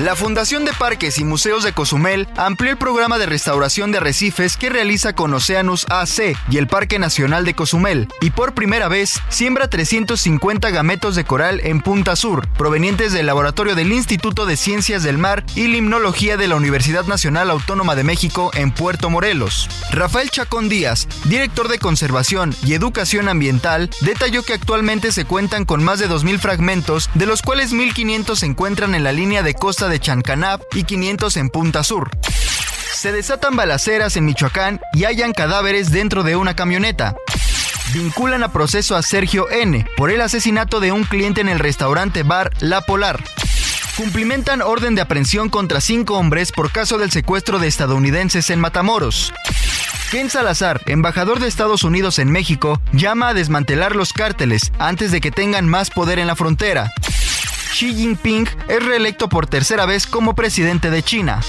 [0.00, 4.56] La Fundación de Parques y Museos de Cozumel amplió el programa de restauración de arrecifes
[4.56, 9.20] que realiza con Oceanus AC y el Parque Nacional de Cozumel, y por primera vez
[9.28, 15.02] siembra 350 gametos de coral en Punta Sur, provenientes del laboratorio del Instituto de Ciencias
[15.02, 19.68] del Mar y Limnología de la Universidad Nacional Autónoma de México en Puerto Morelos.
[19.90, 25.84] Rafael Chacón Díaz, director de Conservación y Educación Ambiental, detalló que actualmente se cuentan con
[25.84, 29.89] más de 2.000 fragmentos, de los cuales 1.500 se encuentran en la línea de costa
[29.90, 32.10] de Chancanab y 500 en Punta Sur.
[32.94, 37.14] Se desatan balaceras en Michoacán y hallan cadáveres dentro de una camioneta.
[37.92, 39.86] Vinculan a proceso a Sergio N.
[39.96, 43.22] por el asesinato de un cliente en el restaurante bar La Polar.
[43.96, 49.32] Cumplimentan orden de aprehensión contra cinco hombres por caso del secuestro de estadounidenses en Matamoros.
[50.10, 55.20] Ken Salazar, embajador de Estados Unidos en México, llama a desmantelar los cárteles antes de
[55.20, 56.92] que tengan más poder en la frontera.
[57.72, 61.40] Xi Jinping es reelecto por tercera vez como presidente de China.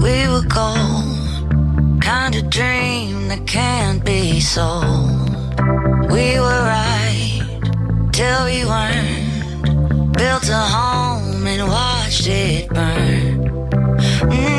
[0.00, 5.30] We were gold, kind of dream that can't be sold.
[6.10, 7.42] We were right
[8.12, 10.12] till we weren't.
[10.16, 13.44] Built a home and watched it burn.
[14.30, 14.55] Mm,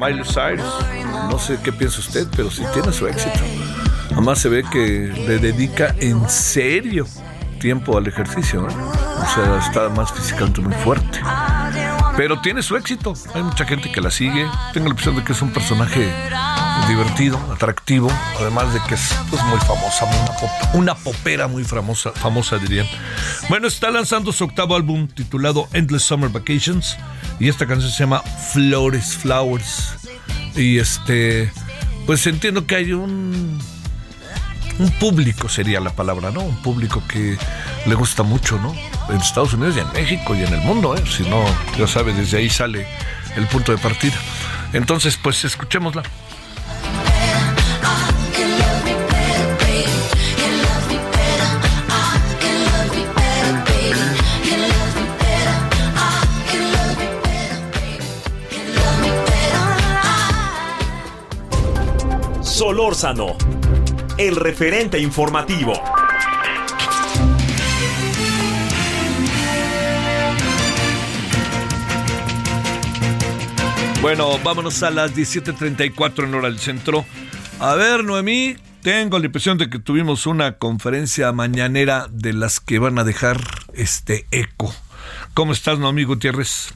[0.00, 0.64] Miley Cyrus.
[1.30, 3.38] No sé qué piensa usted, pero sí tiene su éxito.
[4.12, 7.06] Además se ve que le dedica en serio
[7.60, 8.68] tiempo al ejercicio, ¿no?
[8.68, 11.20] O sea, está más físicamente muy fuerte.
[12.16, 13.12] Pero tiene su éxito.
[13.34, 14.48] Hay mucha gente que la sigue.
[14.72, 16.10] Tengo la impresión de que es un personaje
[16.88, 22.12] divertido, atractivo, además de que es pues, muy famosa, una, pop- una popera muy famosa,
[22.12, 22.86] famosa dirían.
[23.48, 26.96] Bueno, está lanzando su octavo álbum titulado Endless Summer Vacations
[27.38, 28.20] y esta canción se llama
[28.52, 29.94] Flores Flowers.
[30.56, 31.52] Y este,
[32.06, 33.58] pues entiendo que hay un
[34.78, 36.40] un público sería la palabra, ¿no?
[36.40, 37.36] Un público que
[37.84, 38.74] le gusta mucho, ¿no?
[39.10, 41.02] En Estados Unidos y en México y en el mundo, ¿eh?
[41.06, 41.44] Si no,
[41.78, 42.86] ya sabe, desde ahí sale
[43.36, 44.14] el punto de partida.
[44.72, 46.02] Entonces, pues escuchémosla.
[62.60, 63.38] Solórzano,
[64.18, 65.72] el referente informativo.
[74.02, 77.06] Bueno, vámonos a las 17:34 en hora del centro.
[77.60, 82.78] A ver, Noemí, tengo la impresión de que tuvimos una conferencia mañanera de las que
[82.78, 83.40] van a dejar
[83.72, 84.70] este eco.
[85.32, 86.74] ¿Cómo estás, Noemí Gutiérrez?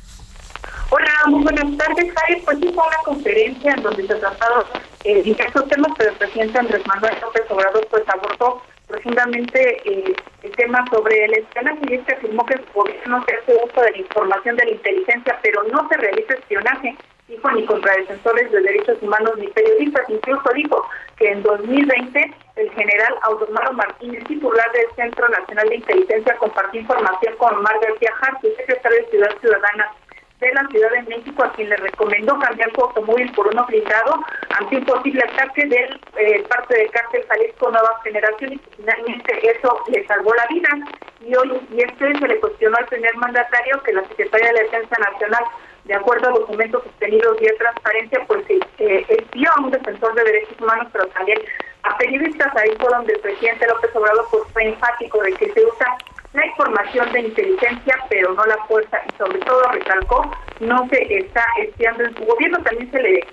[1.24, 2.42] Hola, muy buenas tardes, Jaime.
[2.44, 4.64] Pues sí, fue una conferencia en donde se trataron
[5.04, 10.50] eh, diversos temas, pero el presidente Andrés Manuel López Obrador pues abordó profundamente eh, el
[10.52, 13.98] tema sobre el espionaje y este afirmó que el gobierno se hace uso de la
[13.98, 16.94] información de la inteligencia, pero no se realiza espionaje
[17.26, 20.08] dijo ni contra defensores de derechos humanos ni periodistas.
[20.10, 26.36] Incluso dijo que en 2020 el general Audomaro Martínez, titular del Centro Nacional de Inteligencia,
[26.36, 29.90] compartió información con Omar García Hartz, secretario de Ciudad Ciudadana
[30.40, 34.22] de la Ciudad de México, a quien le recomendó cambiar su automóvil por uno blindado
[34.50, 39.84] ante un posible ataque del eh, parte del cártel Jalisco Nueva Generación y finalmente eso
[39.88, 40.68] le salvó la vida.
[41.20, 44.96] Y hoy, y este se le cuestionó al primer mandatario que la Secretaría de Defensa
[44.98, 45.44] Nacional
[45.84, 50.60] de acuerdo a documentos obtenidos vía transparencia, pues eh, espió a un defensor de derechos
[50.60, 51.38] humanos, pero también
[51.82, 52.56] a periodistas.
[52.56, 55.96] Ahí fue donde el presidente López Obrador pues, fue enfático de que se usa
[56.34, 61.44] la información de inteligencia, pero no la fuerza, y sobre todo recalcó, no se está
[61.62, 62.58] espiando en su gobierno.
[62.62, 63.26] También se le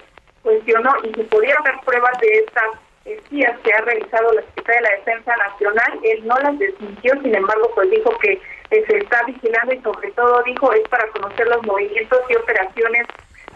[0.44, 2.66] cuestionó y si pudiera haber pruebas de estas
[3.06, 6.00] espías que ha realizado la Secretaría de la Defensa Nacional.
[6.04, 10.44] Él no las desmintió, sin embargo, pues dijo que se está vigilando y sobre todo
[10.44, 13.08] dijo es para conocer los movimientos y operaciones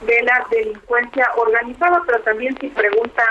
[0.01, 3.23] de la delincuencia organizada, pero también si pregunta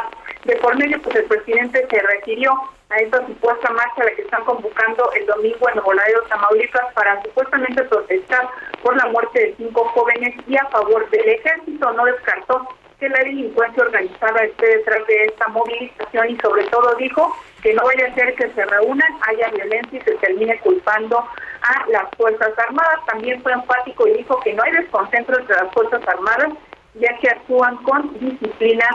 [0.44, 2.52] de por medio, pues el presidente se refirió
[2.94, 6.92] a esta supuesta marcha a la que están convocando el domingo en Nuevo Laredo, Tamaulipas,
[6.94, 8.48] para supuestamente protestar
[8.82, 11.92] por la muerte de cinco jóvenes y a favor del ejército.
[11.92, 12.68] No descartó
[13.00, 17.84] que la delincuencia organizada esté detrás de esta movilización y sobre todo dijo que no
[17.84, 22.56] vaya a ser que se reúnan, haya violencia y se termine culpando a las Fuerzas
[22.58, 23.00] Armadas.
[23.06, 26.52] También fue enfático y dijo que no hay desconcentro entre las Fuerzas Armadas,
[26.94, 28.86] ya que actúan con disciplina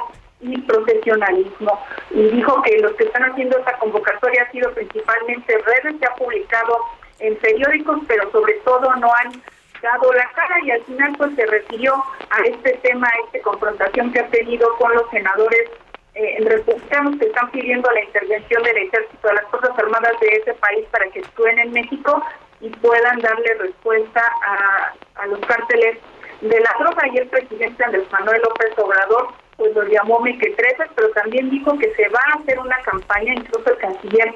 [0.42, 1.80] y profesionalismo.
[2.12, 6.16] Y dijo que los que están haciendo esta convocatoria ha sido principalmente redes que ha
[6.16, 6.78] publicado
[7.20, 9.42] en periódicos, pero sobre todo no han
[9.82, 11.94] dado la cara y al final pues se refirió
[12.30, 15.70] a este tema, a esta confrontación que ha tenido con los senadores
[16.16, 20.54] eh, republicanos que están pidiendo la intervención del ejército de las Fuerzas Armadas de ese
[20.56, 22.22] país para que actúen en México
[22.62, 25.98] y puedan darle respuesta a, a los cárteles
[26.42, 31.10] de la droga y el presidente Andrés Manuel López Obrador pues lo llamó mequetrefes, pero
[31.12, 34.34] también dijo que se va a hacer una campaña, incluso el canciller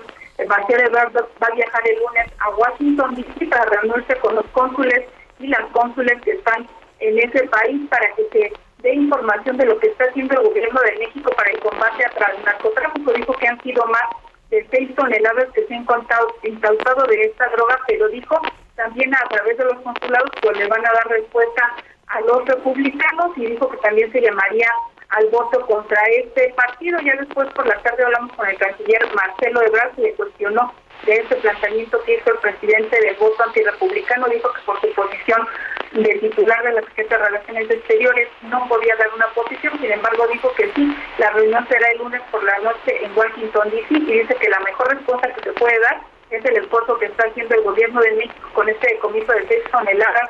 [0.47, 5.05] Marcelo Ebrard va a viajar el lunes a Washington DC para reunirse con los cónsules
[5.39, 6.67] y las cónsules que están
[6.99, 10.79] en ese país para que se dé información de lo que está haciendo el gobierno
[10.81, 13.13] de México para el combate al narcotráfico.
[13.13, 14.03] Dijo que han sido más
[14.49, 18.39] de seis toneladas que se han incautado de esta droga, pero dijo
[18.75, 21.75] también a través de los consulados pues le van a dar respuesta
[22.07, 24.67] a los republicanos y dijo que también se llamaría
[25.13, 26.99] al voto contra este partido.
[26.99, 30.73] Ya después por la tarde hablamos con el canciller Marcelo Ebrard y le cuestionó
[31.06, 35.47] de ese planteamiento que hizo el presidente del voto antirepublicano, dijo que por su posición
[35.91, 40.26] de titular de la Secretaría de Relaciones Exteriores no podía dar una posición, sin embargo
[40.32, 44.19] dijo que sí, la reunión será el lunes por la noche en Washington DC y
[44.19, 47.54] dice que la mejor respuesta que se puede dar es el esfuerzo que está haciendo
[47.56, 50.30] el gobierno de México con este decomiso de 6 toneladas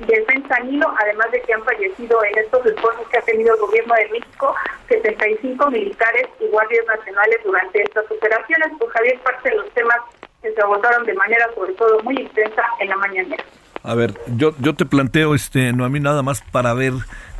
[0.00, 3.94] de fentanilo, además de que han fallecido en estos esfuerzos que ha tenido el gobierno
[3.94, 4.54] de México
[4.88, 8.68] 75 militares y guardias nacionales durante estas operaciones.
[8.78, 9.98] Pues Javier, parte de los temas
[10.40, 13.36] que se abordaron de manera sobre todo muy intensa en la mañana.
[13.82, 16.92] A ver, yo, yo te planteo, este, no a mí nada más para ver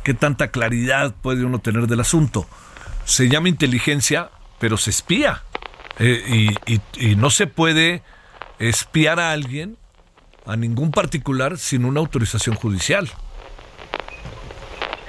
[0.03, 2.47] qué tanta claridad puede uno tener del asunto.
[3.05, 5.43] Se llama inteligencia, pero se espía.
[5.99, 8.03] Eh, y, y, y no se puede
[8.59, 9.77] espiar a alguien
[10.49, 13.07] a ningún particular sin una autorización judicial.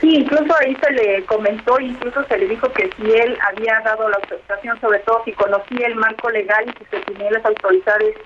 [0.00, 4.09] Sí, incluso ahí se le comentó, incluso se le dijo que si él había dado
[4.09, 8.16] la autorización, sobre todo si conocía el marco legal y si se tenía las autoridades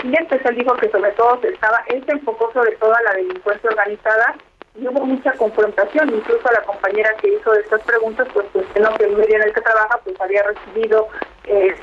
[0.00, 3.68] siguientes, él dijo que sobre todo se estaba, él se enfocó sobre todo la delincuencia
[3.68, 4.36] organizada
[4.74, 9.16] y hubo mucha confrontación, incluso la compañera que hizo estas preguntas, pues cuestionó que el
[9.16, 11.08] medio en el que trabaja pues había recibido
[11.44, 11.76] eh,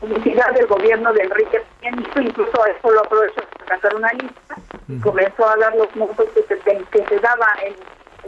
[0.00, 4.56] publicidad del gobierno de Enrique Peña Nieto, incluso eso lo aprovechó para sacar una lista
[4.88, 7.74] y comenzó a dar los montos que se, que se daba en,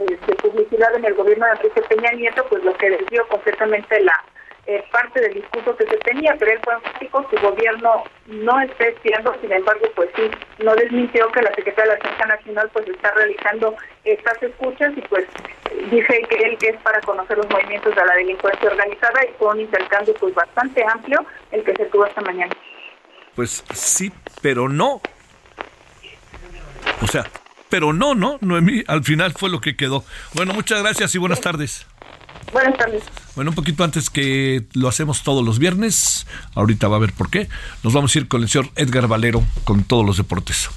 [0.05, 4.23] de publicidad en el gobierno de Enrique Peña Nieto, pues lo que desvió completamente la
[4.67, 8.85] eh, parte del discurso que se tenía, pero él fue enfático, su gobierno no está
[8.85, 10.29] espiando, sin embargo, pues sí,
[10.63, 15.01] no desmintió que la Secretaría de la Defensa Nacional pues está realizando estas escuchas y
[15.01, 15.25] pues
[15.89, 19.47] dice que él que es para conocer los movimientos de la delincuencia organizada y fue
[19.49, 22.53] un intercambio pues bastante amplio el que se tuvo esta mañana.
[23.35, 25.01] Pues sí, pero no.
[27.01, 27.25] O sea,
[27.69, 30.03] pero no, no, Noemí, al final fue lo que quedó.
[30.33, 31.87] Bueno, muchas gracias y buenas tardes.
[32.51, 33.03] Buenas tardes.
[33.35, 37.29] Bueno, un poquito antes que lo hacemos todos los viernes, ahorita va a ver por
[37.29, 37.47] qué,
[37.83, 40.69] nos vamos a ir con el señor Edgar Valero con todos los deportes.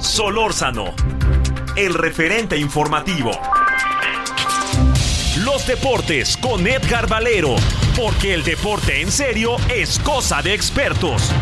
[0.00, 0.94] Solórzano,
[1.76, 3.30] el referente informativo.
[5.38, 7.56] Los deportes con Edgar Valero,
[7.96, 11.32] porque el deporte en serio es cosa de expertos.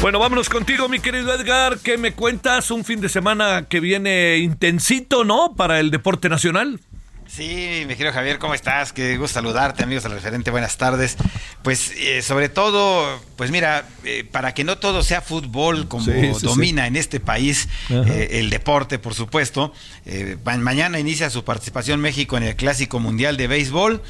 [0.00, 1.78] Bueno, vámonos contigo, mi querido Edgar.
[1.78, 2.70] ¿Qué me cuentas?
[2.70, 5.54] Un fin de semana que viene intensito, ¿no?
[5.54, 6.80] Para el deporte nacional.
[7.26, 8.92] Sí, mi querido Javier, ¿cómo estás?
[8.92, 11.16] Qué gusto saludarte, amigos del referente, buenas tardes.
[11.62, 16.12] Pues eh, sobre todo, pues mira, eh, para que no todo sea fútbol como Sí,
[16.34, 16.88] sí, domina sí.
[16.88, 19.72] en este país, eh, el deporte, por supuesto,
[20.06, 24.02] eh, ma- mañana inicia su participación México en el Clásico Mundial de Béisbol.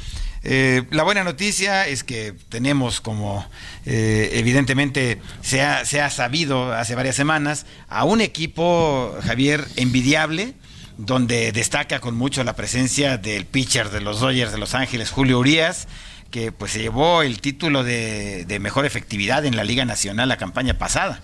[0.43, 3.47] Eh, la buena noticia es que tenemos como
[3.85, 10.55] eh, evidentemente se ha, se ha sabido hace varias semanas a un equipo, Javier, envidiable,
[10.97, 15.39] donde destaca con mucho la presencia del pitcher de los Dodgers de Los Ángeles, Julio
[15.39, 15.87] Urias,
[16.31, 20.37] que pues se llevó el título de, de mejor efectividad en la Liga Nacional la
[20.37, 21.21] campaña pasada.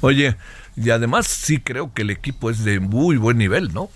[0.00, 0.36] Oye,
[0.76, 3.90] y además sí creo que el equipo es de muy buen nivel, ¿no?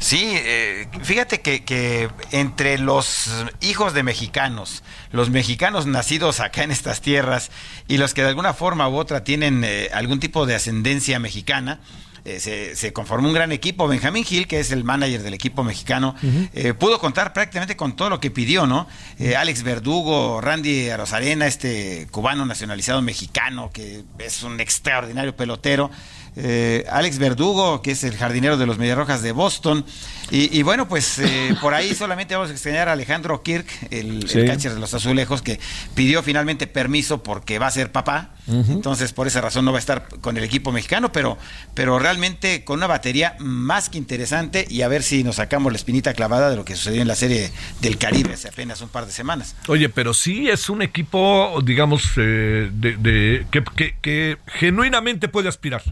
[0.00, 3.28] Sí, eh, fíjate que, que entre los
[3.60, 7.50] hijos de mexicanos, los mexicanos nacidos acá en estas tierras
[7.88, 11.80] y los que de alguna forma u otra tienen eh, algún tipo de ascendencia mexicana,
[12.24, 13.88] eh, se, se conformó un gran equipo.
[13.88, 16.14] Benjamín Gil, que es el manager del equipo mexicano,
[16.52, 18.86] eh, pudo contar prácticamente con todo lo que pidió, ¿no?
[19.18, 25.90] Eh, Alex Verdugo, Randy Rosarena, este cubano nacionalizado mexicano, que es un extraordinario pelotero.
[26.36, 29.84] Eh, Alex Verdugo, que es el jardinero de los Mediarrojas de Boston.
[30.30, 34.26] Y, y bueno, pues eh, por ahí solamente vamos a extrañar a Alejandro Kirk, el,
[34.46, 35.58] catcher de los Azulejos, que
[35.94, 38.34] pidió finalmente permiso porque va a ser papá.
[38.48, 41.36] Entonces, por esa razón no va a estar con el equipo mexicano, pero,
[41.74, 45.76] pero realmente con una batería más que interesante y a ver si nos sacamos la
[45.76, 47.50] espinita clavada de lo que sucedió en la serie
[47.82, 49.54] del Caribe hace apenas un par de semanas.
[49.66, 55.48] Oye, pero sí es un equipo, digamos, eh, de, de- que, que- que genuinamente puede
[55.50, 55.82] aspirar.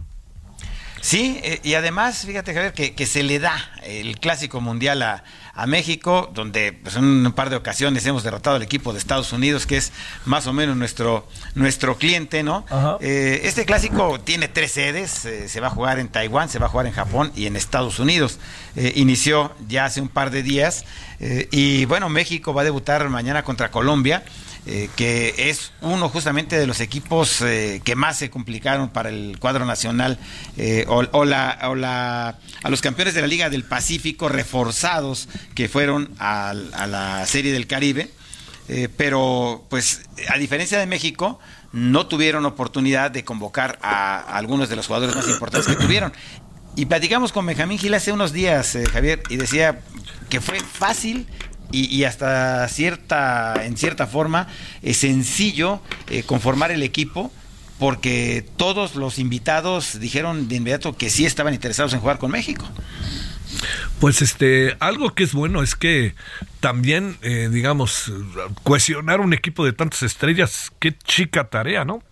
[1.07, 3.55] Sí, eh, y además, fíjate Javier, que, que se le da
[3.85, 5.23] el clásico mundial a,
[5.57, 9.33] a México, donde pues, en un par de ocasiones hemos derrotado al equipo de Estados
[9.33, 9.91] Unidos, que es
[10.27, 12.67] más o menos nuestro, nuestro cliente, ¿no?
[13.01, 16.67] Eh, este clásico tiene tres sedes, eh, se va a jugar en Taiwán, se va
[16.67, 18.39] a jugar en Japón y en Estados Unidos.
[18.77, 20.85] Eh, inició ya hace un par de días
[21.51, 24.23] y bueno, México va a debutar mañana contra Colombia.
[24.67, 29.39] Eh, que es uno justamente de los equipos eh, que más se complicaron para el
[29.39, 30.19] cuadro nacional
[30.57, 35.69] eh, o, la, o la- a los campeones de la Liga del Pacífico reforzados que
[35.69, 38.11] fueron a, la Serie del Caribe.
[38.97, 41.39] Pero pues a diferencia de México
[41.73, 46.13] no tuvieron oportunidad de convocar a, algunos de los jugadores más importantes que tuvieron.
[46.75, 49.81] Y platicamos con Benjamín Gil hace unos días, Javier, y decía
[50.29, 51.29] que fue fácil
[51.73, 54.49] y, hasta cierta, en cierta forma,
[54.83, 57.33] eh, sencillo eh, conformar el equipo
[57.79, 62.67] porque todos los invitados dijeron de inmediato que sí estaban interesados en jugar con México.
[64.01, 66.15] Pues este, algo que es bueno es que
[66.61, 68.13] también, eh, digamos,
[68.63, 72.03] cohesionar un equipo de tantas estrellas, qué chica tarea, ¿no?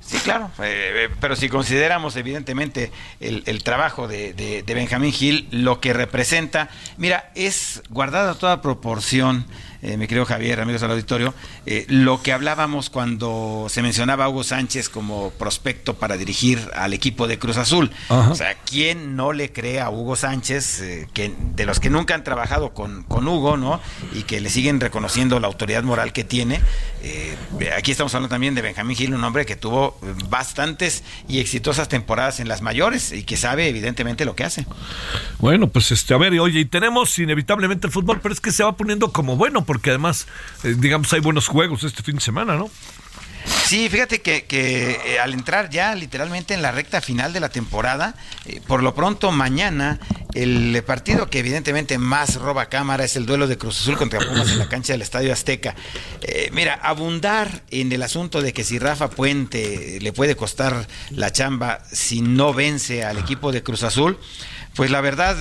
[0.00, 5.48] Sí, claro, eh, eh, pero si consideramos evidentemente el, trabajo de, de- de Benjamín Gil,
[5.50, 6.68] lo que representa,
[6.98, 9.46] mira, es guardada toda proporción,
[9.84, 11.34] eh, mi querido Javier, amigos del auditorio,
[11.66, 16.94] eh, lo que hablábamos cuando se mencionaba a Hugo Sánchez como prospecto para dirigir al
[16.94, 17.90] equipo de Cruz Azul.
[18.08, 18.30] Ajá.
[18.30, 22.14] O sea, ¿quién no le cree a Hugo Sánchez, eh, que de los que nunca
[22.14, 23.78] han trabajado con, con Hugo, ¿no?
[24.14, 26.60] Y que le siguen reconociendo la autoridad moral que tiene.
[27.02, 27.36] Eh,
[27.76, 29.98] aquí estamos hablando también de Benjamín Gil, un hombre que tuvo
[30.30, 34.66] bastantes y exitosas temporadas en las mayores y que sabe evidentemente lo que hace.
[35.38, 38.64] Bueno, pues este, a ver, oye, y tenemos inevitablemente el fútbol, pero es que se
[38.64, 40.26] va poniendo como bueno, porque además,
[40.62, 42.70] eh, digamos, hay buenos juegos este fin de semana, ¿no?
[43.66, 47.50] Sí, fíjate que, que, eh, al entrar ya literalmente en la recta final de la
[47.50, 48.14] temporada,
[48.46, 50.00] eh, por lo pronto mañana
[50.34, 54.50] el partido que evidentemente más roba cámara es el duelo de Cruz Azul contra Pumas
[54.50, 55.76] en la cancha del Estadio Azteca.
[56.52, 61.82] Mira, abundar en el asunto de que si Rafa Puente le puede costar la chamba
[61.92, 64.18] si no vence al equipo de Cruz Azul,
[64.74, 65.36] pues la verdad...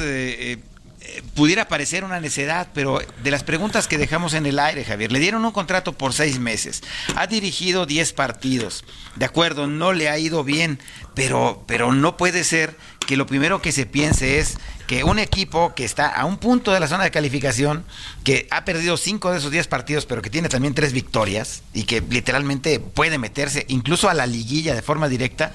[1.35, 5.19] pudiera parecer una necedad, pero de las preguntas que dejamos en el aire, Javier, le
[5.19, 6.83] dieron un contrato por seis meses,
[7.15, 8.83] ha dirigido 10 partidos,
[9.15, 10.79] de acuerdo, no le ha ido bien,
[11.15, 14.57] pero, pero no puede ser que lo primero que se piense es
[14.87, 17.85] que un equipo que está a un punto de la zona de calificación,
[18.23, 21.83] que ha perdido cinco de esos diez partidos, pero que tiene también tres victorias y
[21.83, 25.53] que literalmente puede meterse incluso a la liguilla de forma directa,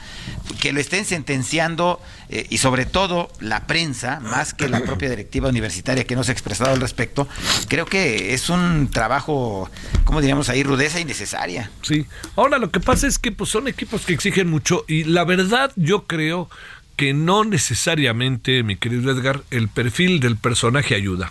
[0.60, 2.00] que lo estén sentenciando
[2.30, 6.32] eh, y sobre todo la prensa, más que la propia directiva universitaria que no se
[6.32, 7.28] ha expresado al respecto,
[7.68, 9.70] creo que es un trabajo,
[10.04, 11.70] como diríamos ahí, rudeza innecesaria.
[11.82, 12.06] Sí.
[12.36, 15.47] Ahora lo que pasa es que pues, son equipos que exigen mucho y la verdad
[15.76, 16.48] yo creo
[16.96, 21.30] que no necesariamente, mi querido Edgar, el perfil del personaje ayuda.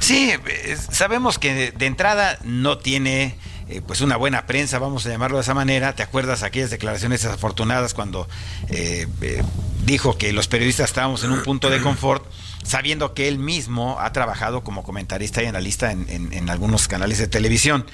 [0.00, 3.36] Sí, eh, sabemos que de entrada no tiene
[3.70, 5.94] eh, pues una buena prensa, vamos a llamarlo de esa manera.
[5.94, 8.28] ¿Te acuerdas aquellas declaraciones desafortunadas cuando
[8.68, 9.06] eh,
[9.84, 12.24] dijo que los periodistas estábamos en un punto de confort,
[12.64, 17.86] sabiendo que él mismo ha trabajado como comentarista y analista en, algunos canales de televisión?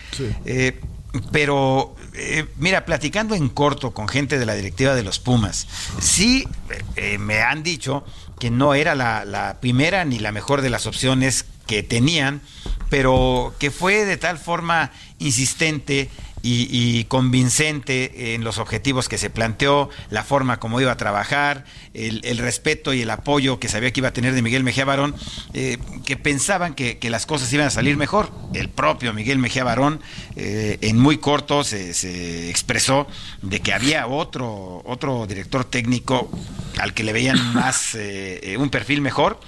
[1.32, 5.66] pero eh, mira, platicando en corto con gente de la directiva de los Pumas,
[6.00, 6.48] sí
[6.96, 8.04] eh, me han dicho
[8.38, 12.40] que no era la, primera ni la mejor de las opciones que tenían,
[12.88, 16.10] pero que fue de tal forma insistente
[16.47, 22.38] y, convincente en los objetivos que se planteó, la forma como iba a trabajar, el,
[22.38, 25.14] respeto y el apoyo que sabía que iba a tener de Miguel Mejía Barón,
[25.55, 28.30] eh, que pensaban que, las cosas iban a salir mejor.
[28.53, 30.01] El propio Miguel Mejía Barón
[30.34, 33.07] eh, en muy corto se, expresó
[33.42, 36.30] de que había otro, otro director técnico
[36.78, 39.40] al que le veían más eh, un perfil mejor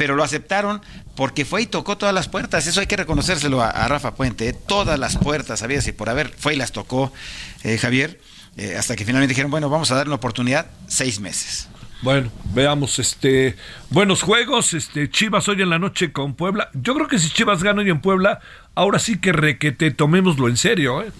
[0.00, 0.80] pero lo aceptaron
[1.14, 2.66] porque fue y tocó todas las puertas.
[2.66, 4.48] Eso hay que reconocérselo a, Rafa Puente.
[4.48, 4.54] ¿eh?
[4.54, 7.12] Todas las puertas, había si por haber, fue y las tocó
[7.64, 8.18] eh, Javier,
[8.56, 11.68] eh, hasta que finalmente dijeron, bueno, vamos a dar una oportunidad, seis meses.
[12.00, 13.56] Bueno, veamos, este,
[13.90, 16.70] buenos juegos, este, Chivas hoy en la noche con Puebla.
[16.72, 18.40] Yo creo que si Chivas gana hoy en Puebla,
[18.74, 21.12] ahora sí que requete, tomémoslo en serio, ¿eh?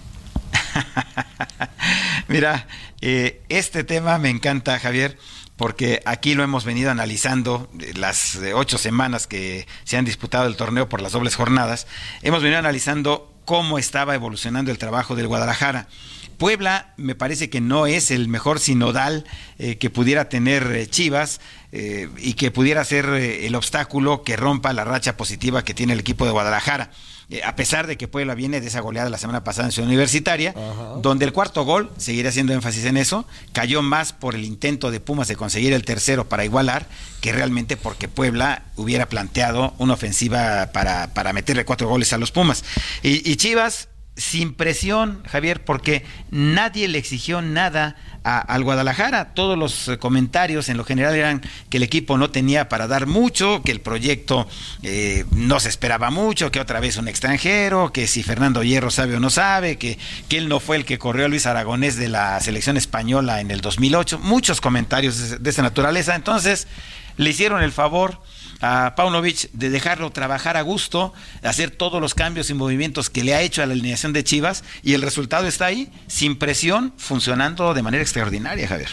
[2.27, 2.65] Mira,
[2.99, 5.19] este tema me encanta, Javier
[5.61, 10.47] porque aquí lo hemos venido analizando eh, las eh, ocho semanas que se han disputado
[10.47, 11.85] el torneo por las dobles jornadas,
[12.23, 15.87] hemos venido analizando cómo estaba evolucionando el trabajo del Guadalajara.
[16.41, 19.25] Puebla me parece que no es el mejor sinodal
[19.59, 21.39] eh, que pudiera tener Chivas
[21.71, 26.25] y que pudiera ser el obstáculo que rompa la racha positiva que tiene el equipo
[26.25, 26.89] de Guadalajara.
[27.31, 29.87] Eh, a pesar de que Puebla viene de esa goleada la semana pasada en Ciudad
[29.87, 30.53] Universitaria,
[31.01, 34.99] donde el cuarto gol, seguiré haciendo énfasis en eso, cayó más por el intento de
[34.99, 36.87] Pumas de conseguir el tercero para igualar,
[37.21, 42.31] que realmente porque Puebla hubiera planteado una ofensiva para, para meterle cuatro goles a los
[42.31, 42.65] Pumas.
[43.01, 43.87] y Chivas,
[44.21, 49.33] sin presión, Javier, porque nadie le exigió nada al Guadalajara.
[49.33, 53.07] Todos los eh, comentarios en lo general eran que el equipo no tenía para dar
[53.07, 54.47] mucho, que el proyecto
[54.83, 59.15] eh, no se esperaba mucho, que otra vez un extranjero, que si Fernando Hierro sabe
[59.15, 59.97] o no sabe, que,
[60.29, 63.49] que él no fue el que corrió a Luis Aragonés de la selección española en
[63.49, 64.19] el 2008.
[64.19, 66.13] Muchos comentarios de, de esa naturaleza.
[66.13, 66.67] Entonces,
[67.17, 68.19] le hicieron el favor
[68.61, 73.35] a Paunovic de dejarlo trabajar a gusto, hacer todos los cambios y movimientos que le
[73.35, 77.73] ha hecho a la alineación de Chivas y el resultado está ahí, sin presión, funcionando
[77.73, 78.89] de manera extraordinaria, Javier.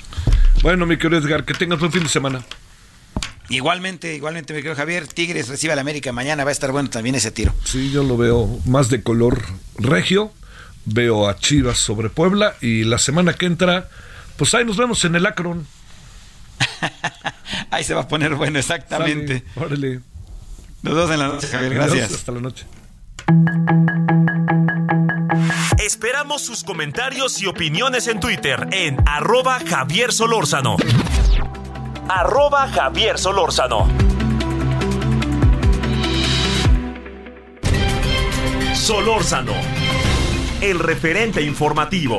[0.62, 2.42] Bueno, mi querido Edgar, que tengas buen fin de semana.
[3.50, 7.14] Igualmente, igualmente, mi querido Javier, Tigres recibe al América mañana, va a estar bueno también
[7.14, 7.54] ese tiro.
[7.64, 9.42] Sí, yo lo veo más de color
[9.76, 10.32] regio,
[10.84, 13.88] veo a Chivas sobre Puebla y la semana que entra,
[14.36, 15.66] pues ahí nos vemos en el Acron.
[17.70, 19.44] Ahí se va a poner bueno, exactamente.
[19.56, 20.00] órale.
[20.82, 21.74] Nos vemos en la noche, Javier.
[21.74, 22.12] Gracias.
[22.12, 22.66] Hasta la noche.
[25.78, 30.76] Esperamos sus comentarios y opiniones en Twitter en arroba Javier Solórzano.
[32.08, 33.88] Arroba Javier Solórzano.
[38.74, 39.52] Solórzano,
[40.62, 42.18] el referente informativo.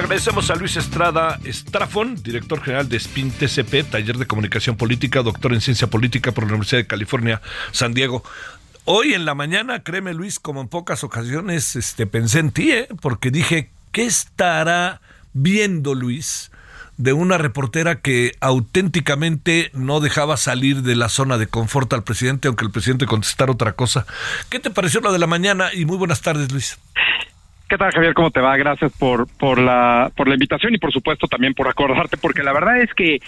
[0.00, 5.52] Agradecemos a Luis Estrada Estrafón, director general de SPIN TCP, taller de comunicación política, doctor
[5.52, 8.24] en ciencia política por la Universidad de California, San Diego.
[8.86, 12.88] Hoy en la mañana, créeme Luis, como en pocas ocasiones, este, pensé en ti, ¿eh?
[13.02, 15.02] porque dije, ¿qué estará
[15.34, 16.50] viendo Luis?
[16.96, 22.46] de una reportera que auténticamente no dejaba salir de la zona de confort al presidente,
[22.46, 24.04] aunque el presidente contestara otra cosa.
[24.50, 25.72] ¿Qué te pareció lo de la mañana?
[25.72, 26.76] Y muy buenas tardes, Luis.
[27.70, 28.14] ¿Qué tal, Javier?
[28.14, 28.56] ¿Cómo te va?
[28.56, 32.52] Gracias por, por, la, por la invitación y, por supuesto, también por acordarte, porque la
[32.52, 33.20] verdad es que,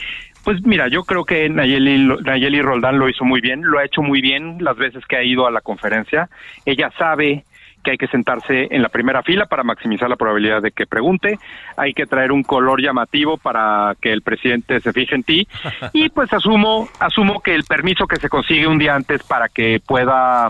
[0.42, 4.02] pues mira, yo creo que Nayeli, Nayeli Roldán lo hizo muy bien, lo ha hecho
[4.02, 6.28] muy bien las veces que ha ido a la conferencia.
[6.66, 7.44] Ella sabe
[7.84, 11.38] que hay que sentarse en la primera fila para maximizar la probabilidad de que pregunte,
[11.76, 15.46] hay que traer un color llamativo para que el presidente se fije en ti
[15.92, 19.80] y pues asumo asumo que el permiso que se consigue un día antes para que
[19.84, 20.48] pueda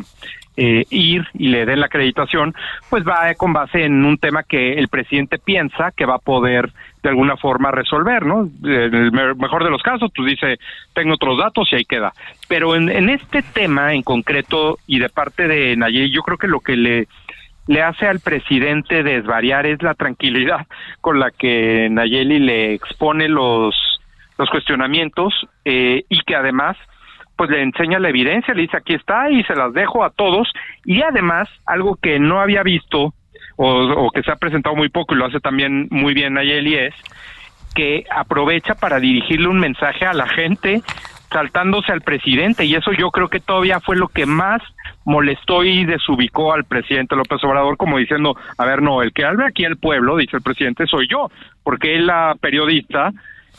[0.57, 2.55] eh, ir y le den la acreditación,
[2.91, 6.71] pues va con base en un tema que el presidente piensa que va a poder
[7.03, 8.49] de alguna forma resolver, ¿no?
[8.63, 10.59] En el me- mejor de los casos, pues dice,
[10.95, 12.13] tengo otros datos y ahí queda.
[12.49, 16.49] Pero en, en este tema en concreto y de parte de Nayeli, yo creo que
[16.49, 17.09] lo que le
[17.69, 20.67] le hace al presidente desvariar es la tranquilidad
[21.01, 23.73] con la que Nayeli le expone los,
[24.37, 25.33] los cuestionamientos
[25.65, 26.77] eh, y que además
[27.37, 30.51] pues le enseña la evidencia, le dice aquí está y se las dejo a todos.
[30.85, 33.15] Y además algo que no había visto
[33.57, 36.75] o, o que se ha presentado muy poco y lo hace también muy bien Nayeli
[36.77, 36.95] es
[37.75, 40.83] que aprovecha para dirigirle un mensaje a la gente
[41.33, 42.65] saltándose al presidente.
[42.65, 44.61] Y eso yo creo que todavía fue lo que más
[45.05, 49.47] molestó y desubicó al presidente López Obrador como diciendo, a ver, no, el que habla
[49.47, 51.31] aquí el pueblo, dice el presidente, soy yo,
[51.65, 53.11] porque él, la periodista,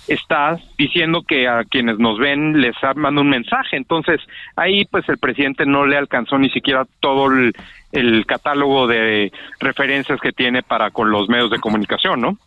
[0.07, 3.77] está diciendo que a quienes nos ven les manda un mensaje.
[3.77, 4.19] Entonces,
[4.55, 7.53] ahí pues el presidente no le alcanzó ni siquiera todo el,
[7.91, 12.37] el catálogo de referencias que tiene para con los medios de comunicación, ¿no?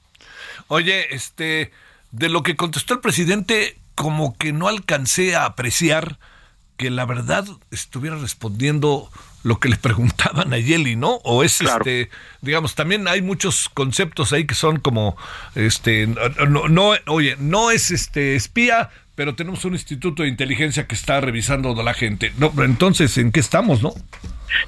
[0.68, 1.70] Oye, este,
[2.10, 6.18] de lo que contestó el presidente, como que no alcancé a apreciar
[6.76, 9.08] que la verdad estuviera respondiendo
[9.46, 11.20] lo que le preguntaban a Yeli, ¿no?
[11.22, 15.16] O es este, digamos, también hay muchos conceptos ahí que son como,
[15.54, 16.08] este,
[16.48, 21.20] no, no, oye, no es este espía, pero tenemos un instituto de inteligencia que está
[21.20, 22.32] revisando a la gente.
[22.38, 23.90] No, entonces, ¿en qué estamos, no?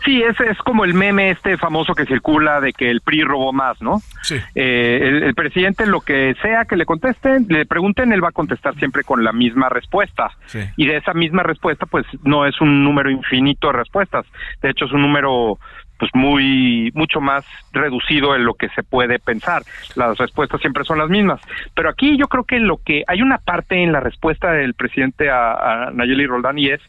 [0.04, 3.52] Sí, es, es como el meme este famoso que circula de que el PRI robó
[3.52, 4.00] más, ¿no?
[4.22, 4.36] Sí.
[4.54, 8.32] Eh, el, el presidente, lo que sea que le contesten, le pregunten, él va a
[8.32, 10.30] contestar siempre con la misma respuesta.
[10.46, 10.60] Sí.
[10.76, 14.26] Y de esa misma respuesta, pues no es un número infinito de respuestas.
[14.62, 15.58] De hecho, es un número
[15.98, 19.62] pues muy mucho más reducido en lo que se puede pensar.
[19.96, 21.40] Las respuestas siempre son las mismas.
[21.74, 25.30] Pero aquí yo creo que lo que hay una parte en la respuesta del presidente
[25.30, 26.80] a, a Nayeli Roldán y es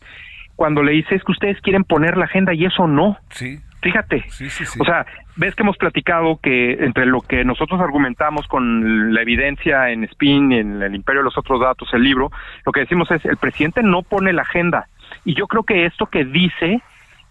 [0.55, 3.17] cuando le dice es que ustedes quieren poner la agenda y eso no.
[3.29, 3.59] Sí.
[3.81, 4.25] Fíjate.
[4.29, 4.79] Sí, sí, sí.
[4.81, 5.05] O sea,
[5.37, 10.51] ves que hemos platicado que entre lo que nosotros argumentamos con la evidencia en Spin,
[10.51, 12.29] en el Imperio de los Otros Datos, el libro,
[12.65, 14.89] lo que decimos es el presidente no pone la agenda.
[15.23, 16.81] Y yo creo que esto que dice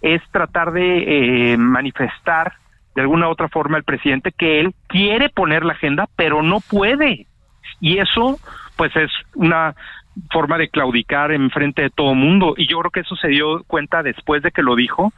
[0.02, 2.54] es tratar de eh, manifestar
[2.94, 6.60] de alguna u otra forma el presidente que él quiere poner la agenda, pero no
[6.60, 7.26] puede.
[7.80, 8.38] Y eso,
[8.76, 9.74] pues, es una
[10.32, 12.54] forma de claudicar en frente de todo mundo.
[12.56, 15.12] Y yo creo que eso se dio cuenta después de que lo dijo,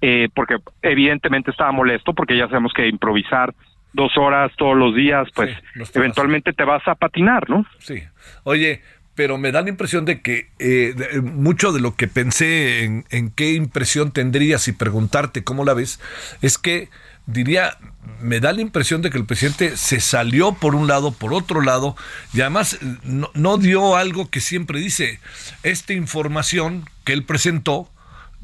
[0.00, 3.54] eh, porque evidentemente estaba molesto, porque ya sabemos que improvisar
[3.92, 5.56] dos horas todos los días, pues
[5.94, 7.66] eventualmente te vas a patinar, ¿no?
[7.78, 8.02] Sí.
[8.44, 8.82] Oye,
[9.20, 13.30] pero me da la impresión de que eh, de- mucho de lo que pensé en,
[13.32, 16.00] qué impresión tendrías y preguntarte cómo la ves,
[16.40, 16.88] es que
[17.26, 17.76] diría,
[18.22, 21.60] me da la impresión de que el presidente se salió por un lado, por otro
[21.60, 21.96] lado,
[22.32, 25.20] y además eh, no, no dio algo que siempre dice,
[25.64, 27.90] esta información que él presentó,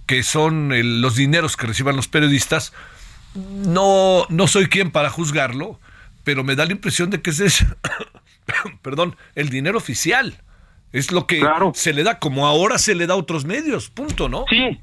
[0.05, 2.75] que son los dineros que reciban los periodistas,
[3.35, 5.81] no, no soy quien para juzgarlo,
[6.23, 7.65] pero me da la impresión de que ese es,
[8.83, 10.43] perdón, el dinero oficial.
[10.93, 11.43] Es lo que
[11.75, 14.45] se le da, como ahora se le da a otros medios, punto, ¿no?
[14.49, 14.81] Sí,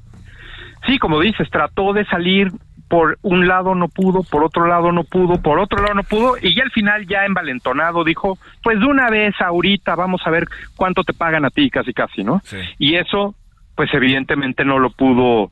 [0.86, 2.52] sí, como dices, trató de salir
[2.88, 6.36] por un lado no pudo, por otro lado no pudo, por otro lado no pudo,
[6.40, 10.46] y ya al final ya envalentonado dijo, pues de una vez ahorita vamos a ver
[10.76, 12.42] cuánto te pagan a ti, casi casi, ¿no?
[12.78, 13.34] Y eso,
[13.74, 15.50] pues evidentemente no lo pudo,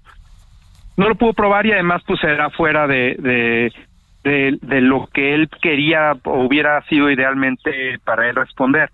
[0.97, 3.73] no lo pudo probar y además pues era fuera de, de,
[4.23, 8.91] de, de lo que él quería o hubiera sido idealmente para él responder.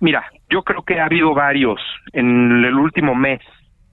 [0.00, 1.80] Mira, yo creo que ha habido varios
[2.12, 3.40] en el último mes,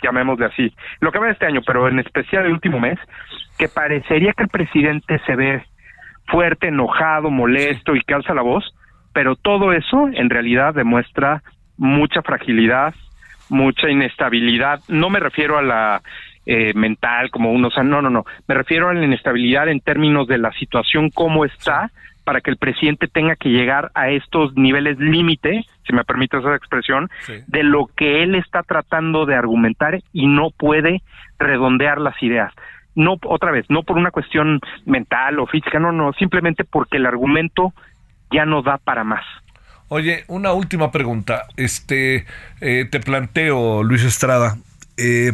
[0.01, 2.99] llamémosle así, lo que va de este año, pero en especial el último mes,
[3.58, 5.64] que parecería que el presidente se ve
[6.28, 8.74] fuerte, enojado, molesto y que alza la voz,
[9.14, 11.43] pero todo eso en realidad demuestra
[11.78, 12.93] mucha fragilidad,
[13.49, 14.80] mucha inestabilidad.
[14.88, 16.01] No me refiero a la
[16.45, 19.80] eh, mental como uno, o sea, no, no, no, me refiero a la inestabilidad en
[19.80, 21.91] términos de la situación como está
[22.24, 26.56] para que el presidente tenga que llegar a estos niveles límite, si me permite esa
[26.56, 27.10] expresión,
[27.48, 31.02] de lo que él está tratando de argumentar y no puede
[31.40, 32.54] redondear las ideas.
[32.96, 37.06] No, otra vez, no por una cuestión mental o física, no, no, simplemente porque el
[37.06, 37.74] argumento
[38.32, 39.26] ya no da para más.
[39.90, 41.44] Oye, una última pregunta.
[41.58, 42.26] Este,
[42.62, 44.58] eh, te planteo, Luis Estrada,
[44.98, 45.34] eh,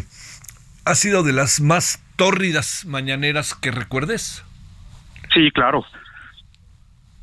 [0.85, 4.43] ¿ha sido de las más tórridas mañaneras que recuerdes?
[5.33, 5.85] Sí, claro.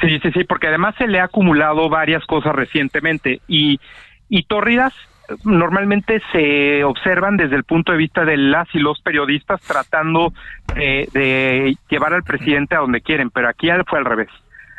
[0.00, 3.80] Sí, sí, sí, porque además se le ha acumulado varias cosas recientemente y,
[4.28, 4.92] y tórridas
[5.44, 10.32] normalmente se observan desde el punto de vista de las y los periodistas tratando
[10.74, 14.28] de, de llevar al presidente a donde quieren, pero aquí fue al revés.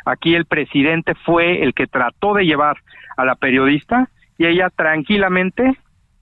[0.04, 2.78] Aquí el presidente fue el que trató de llevar
[3.16, 4.08] a la periodista
[4.38, 5.76] y ella tranquilamente,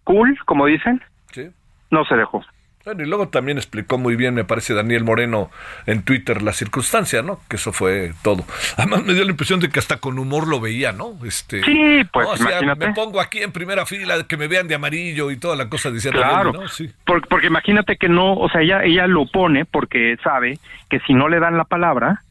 [0.05, 1.51] cool, como dicen, Sí.
[1.91, 2.45] no se dejó.
[2.87, 5.51] Bueno, y luego también explicó muy bien, me parece, Daniel Moreno
[5.87, 7.41] en Twitter la circunstancia, ¿no?
[7.49, 8.45] Que eso fue todo.
[8.77, 11.19] Además me dio la impresión de que hasta con humor lo veía, ¿no?
[11.25, 12.87] Este, Sí, pues, no, o sea, imagínate.
[12.87, 15.91] me pongo aquí en primera fila, que me vean de amarillo y toda la cosa,
[15.91, 16.69] decía Claro, Daniel, ¿no?
[16.69, 16.89] Sí.
[17.05, 21.13] Por- porque imagínate que no, o sea, ella, ella lo pone porque sabe que si
[21.13, 22.23] no le dan la palabra,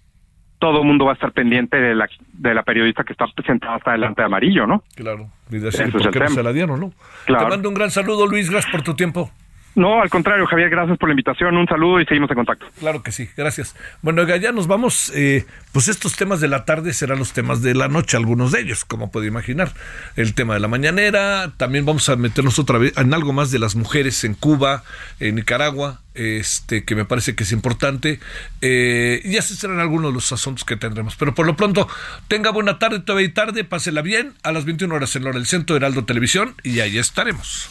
[0.59, 3.75] todo el mundo va a estar pendiente de la, de la periodista que está sentada
[3.75, 4.83] hasta delante de amarillo, ¿no?
[4.95, 5.29] Claro.
[5.51, 6.93] Y decir, ¿por qué no se la dieron, no?
[7.25, 7.43] Claro.
[7.43, 9.29] Te mando un gran saludo, Luis, gracias por tu tiempo.
[9.75, 12.65] No, al contrario, Javier, gracias por la invitación, un saludo y seguimos en contacto.
[12.79, 13.75] Claro que sí, gracias.
[14.01, 15.11] Bueno, oiga, ya nos vamos.
[15.13, 18.61] eh, pues estos temas de la tarde serán los temas de la noche, algunos de
[18.61, 19.73] ellos, como puede imaginar.
[20.15, 23.59] El tema de la mañanera, también vamos a meternos otra vez en algo más de
[23.59, 24.83] las mujeres en Cuba,
[25.19, 28.21] en Nicaragua, este que me parece que es importante.
[28.61, 31.17] Eh, y así serán algunos de los asuntos que tendremos.
[31.17, 31.89] Pero por lo pronto,
[32.29, 35.45] tenga buena tarde, todavía y tarde, pásela bien, a las 21 horas en Hora del
[35.45, 37.69] Centro, Heraldo Televisión, y ahí estaremos.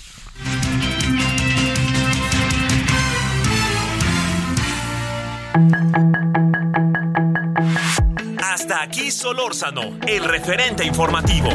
[8.54, 11.50] Hasta aquí Solórzano, el referente informativo.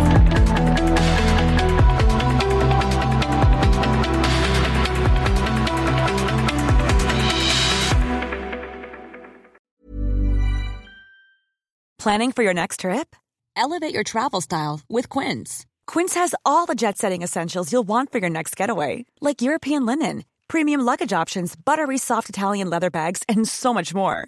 [11.97, 13.15] Planning for your next trip?
[13.55, 15.65] Elevate your travel style with Quince.
[15.87, 19.85] Quince has all the jet setting essentials you'll want for your next getaway, like European
[19.85, 24.27] linen, premium luggage options, buttery soft Italian leather bags, and so much more.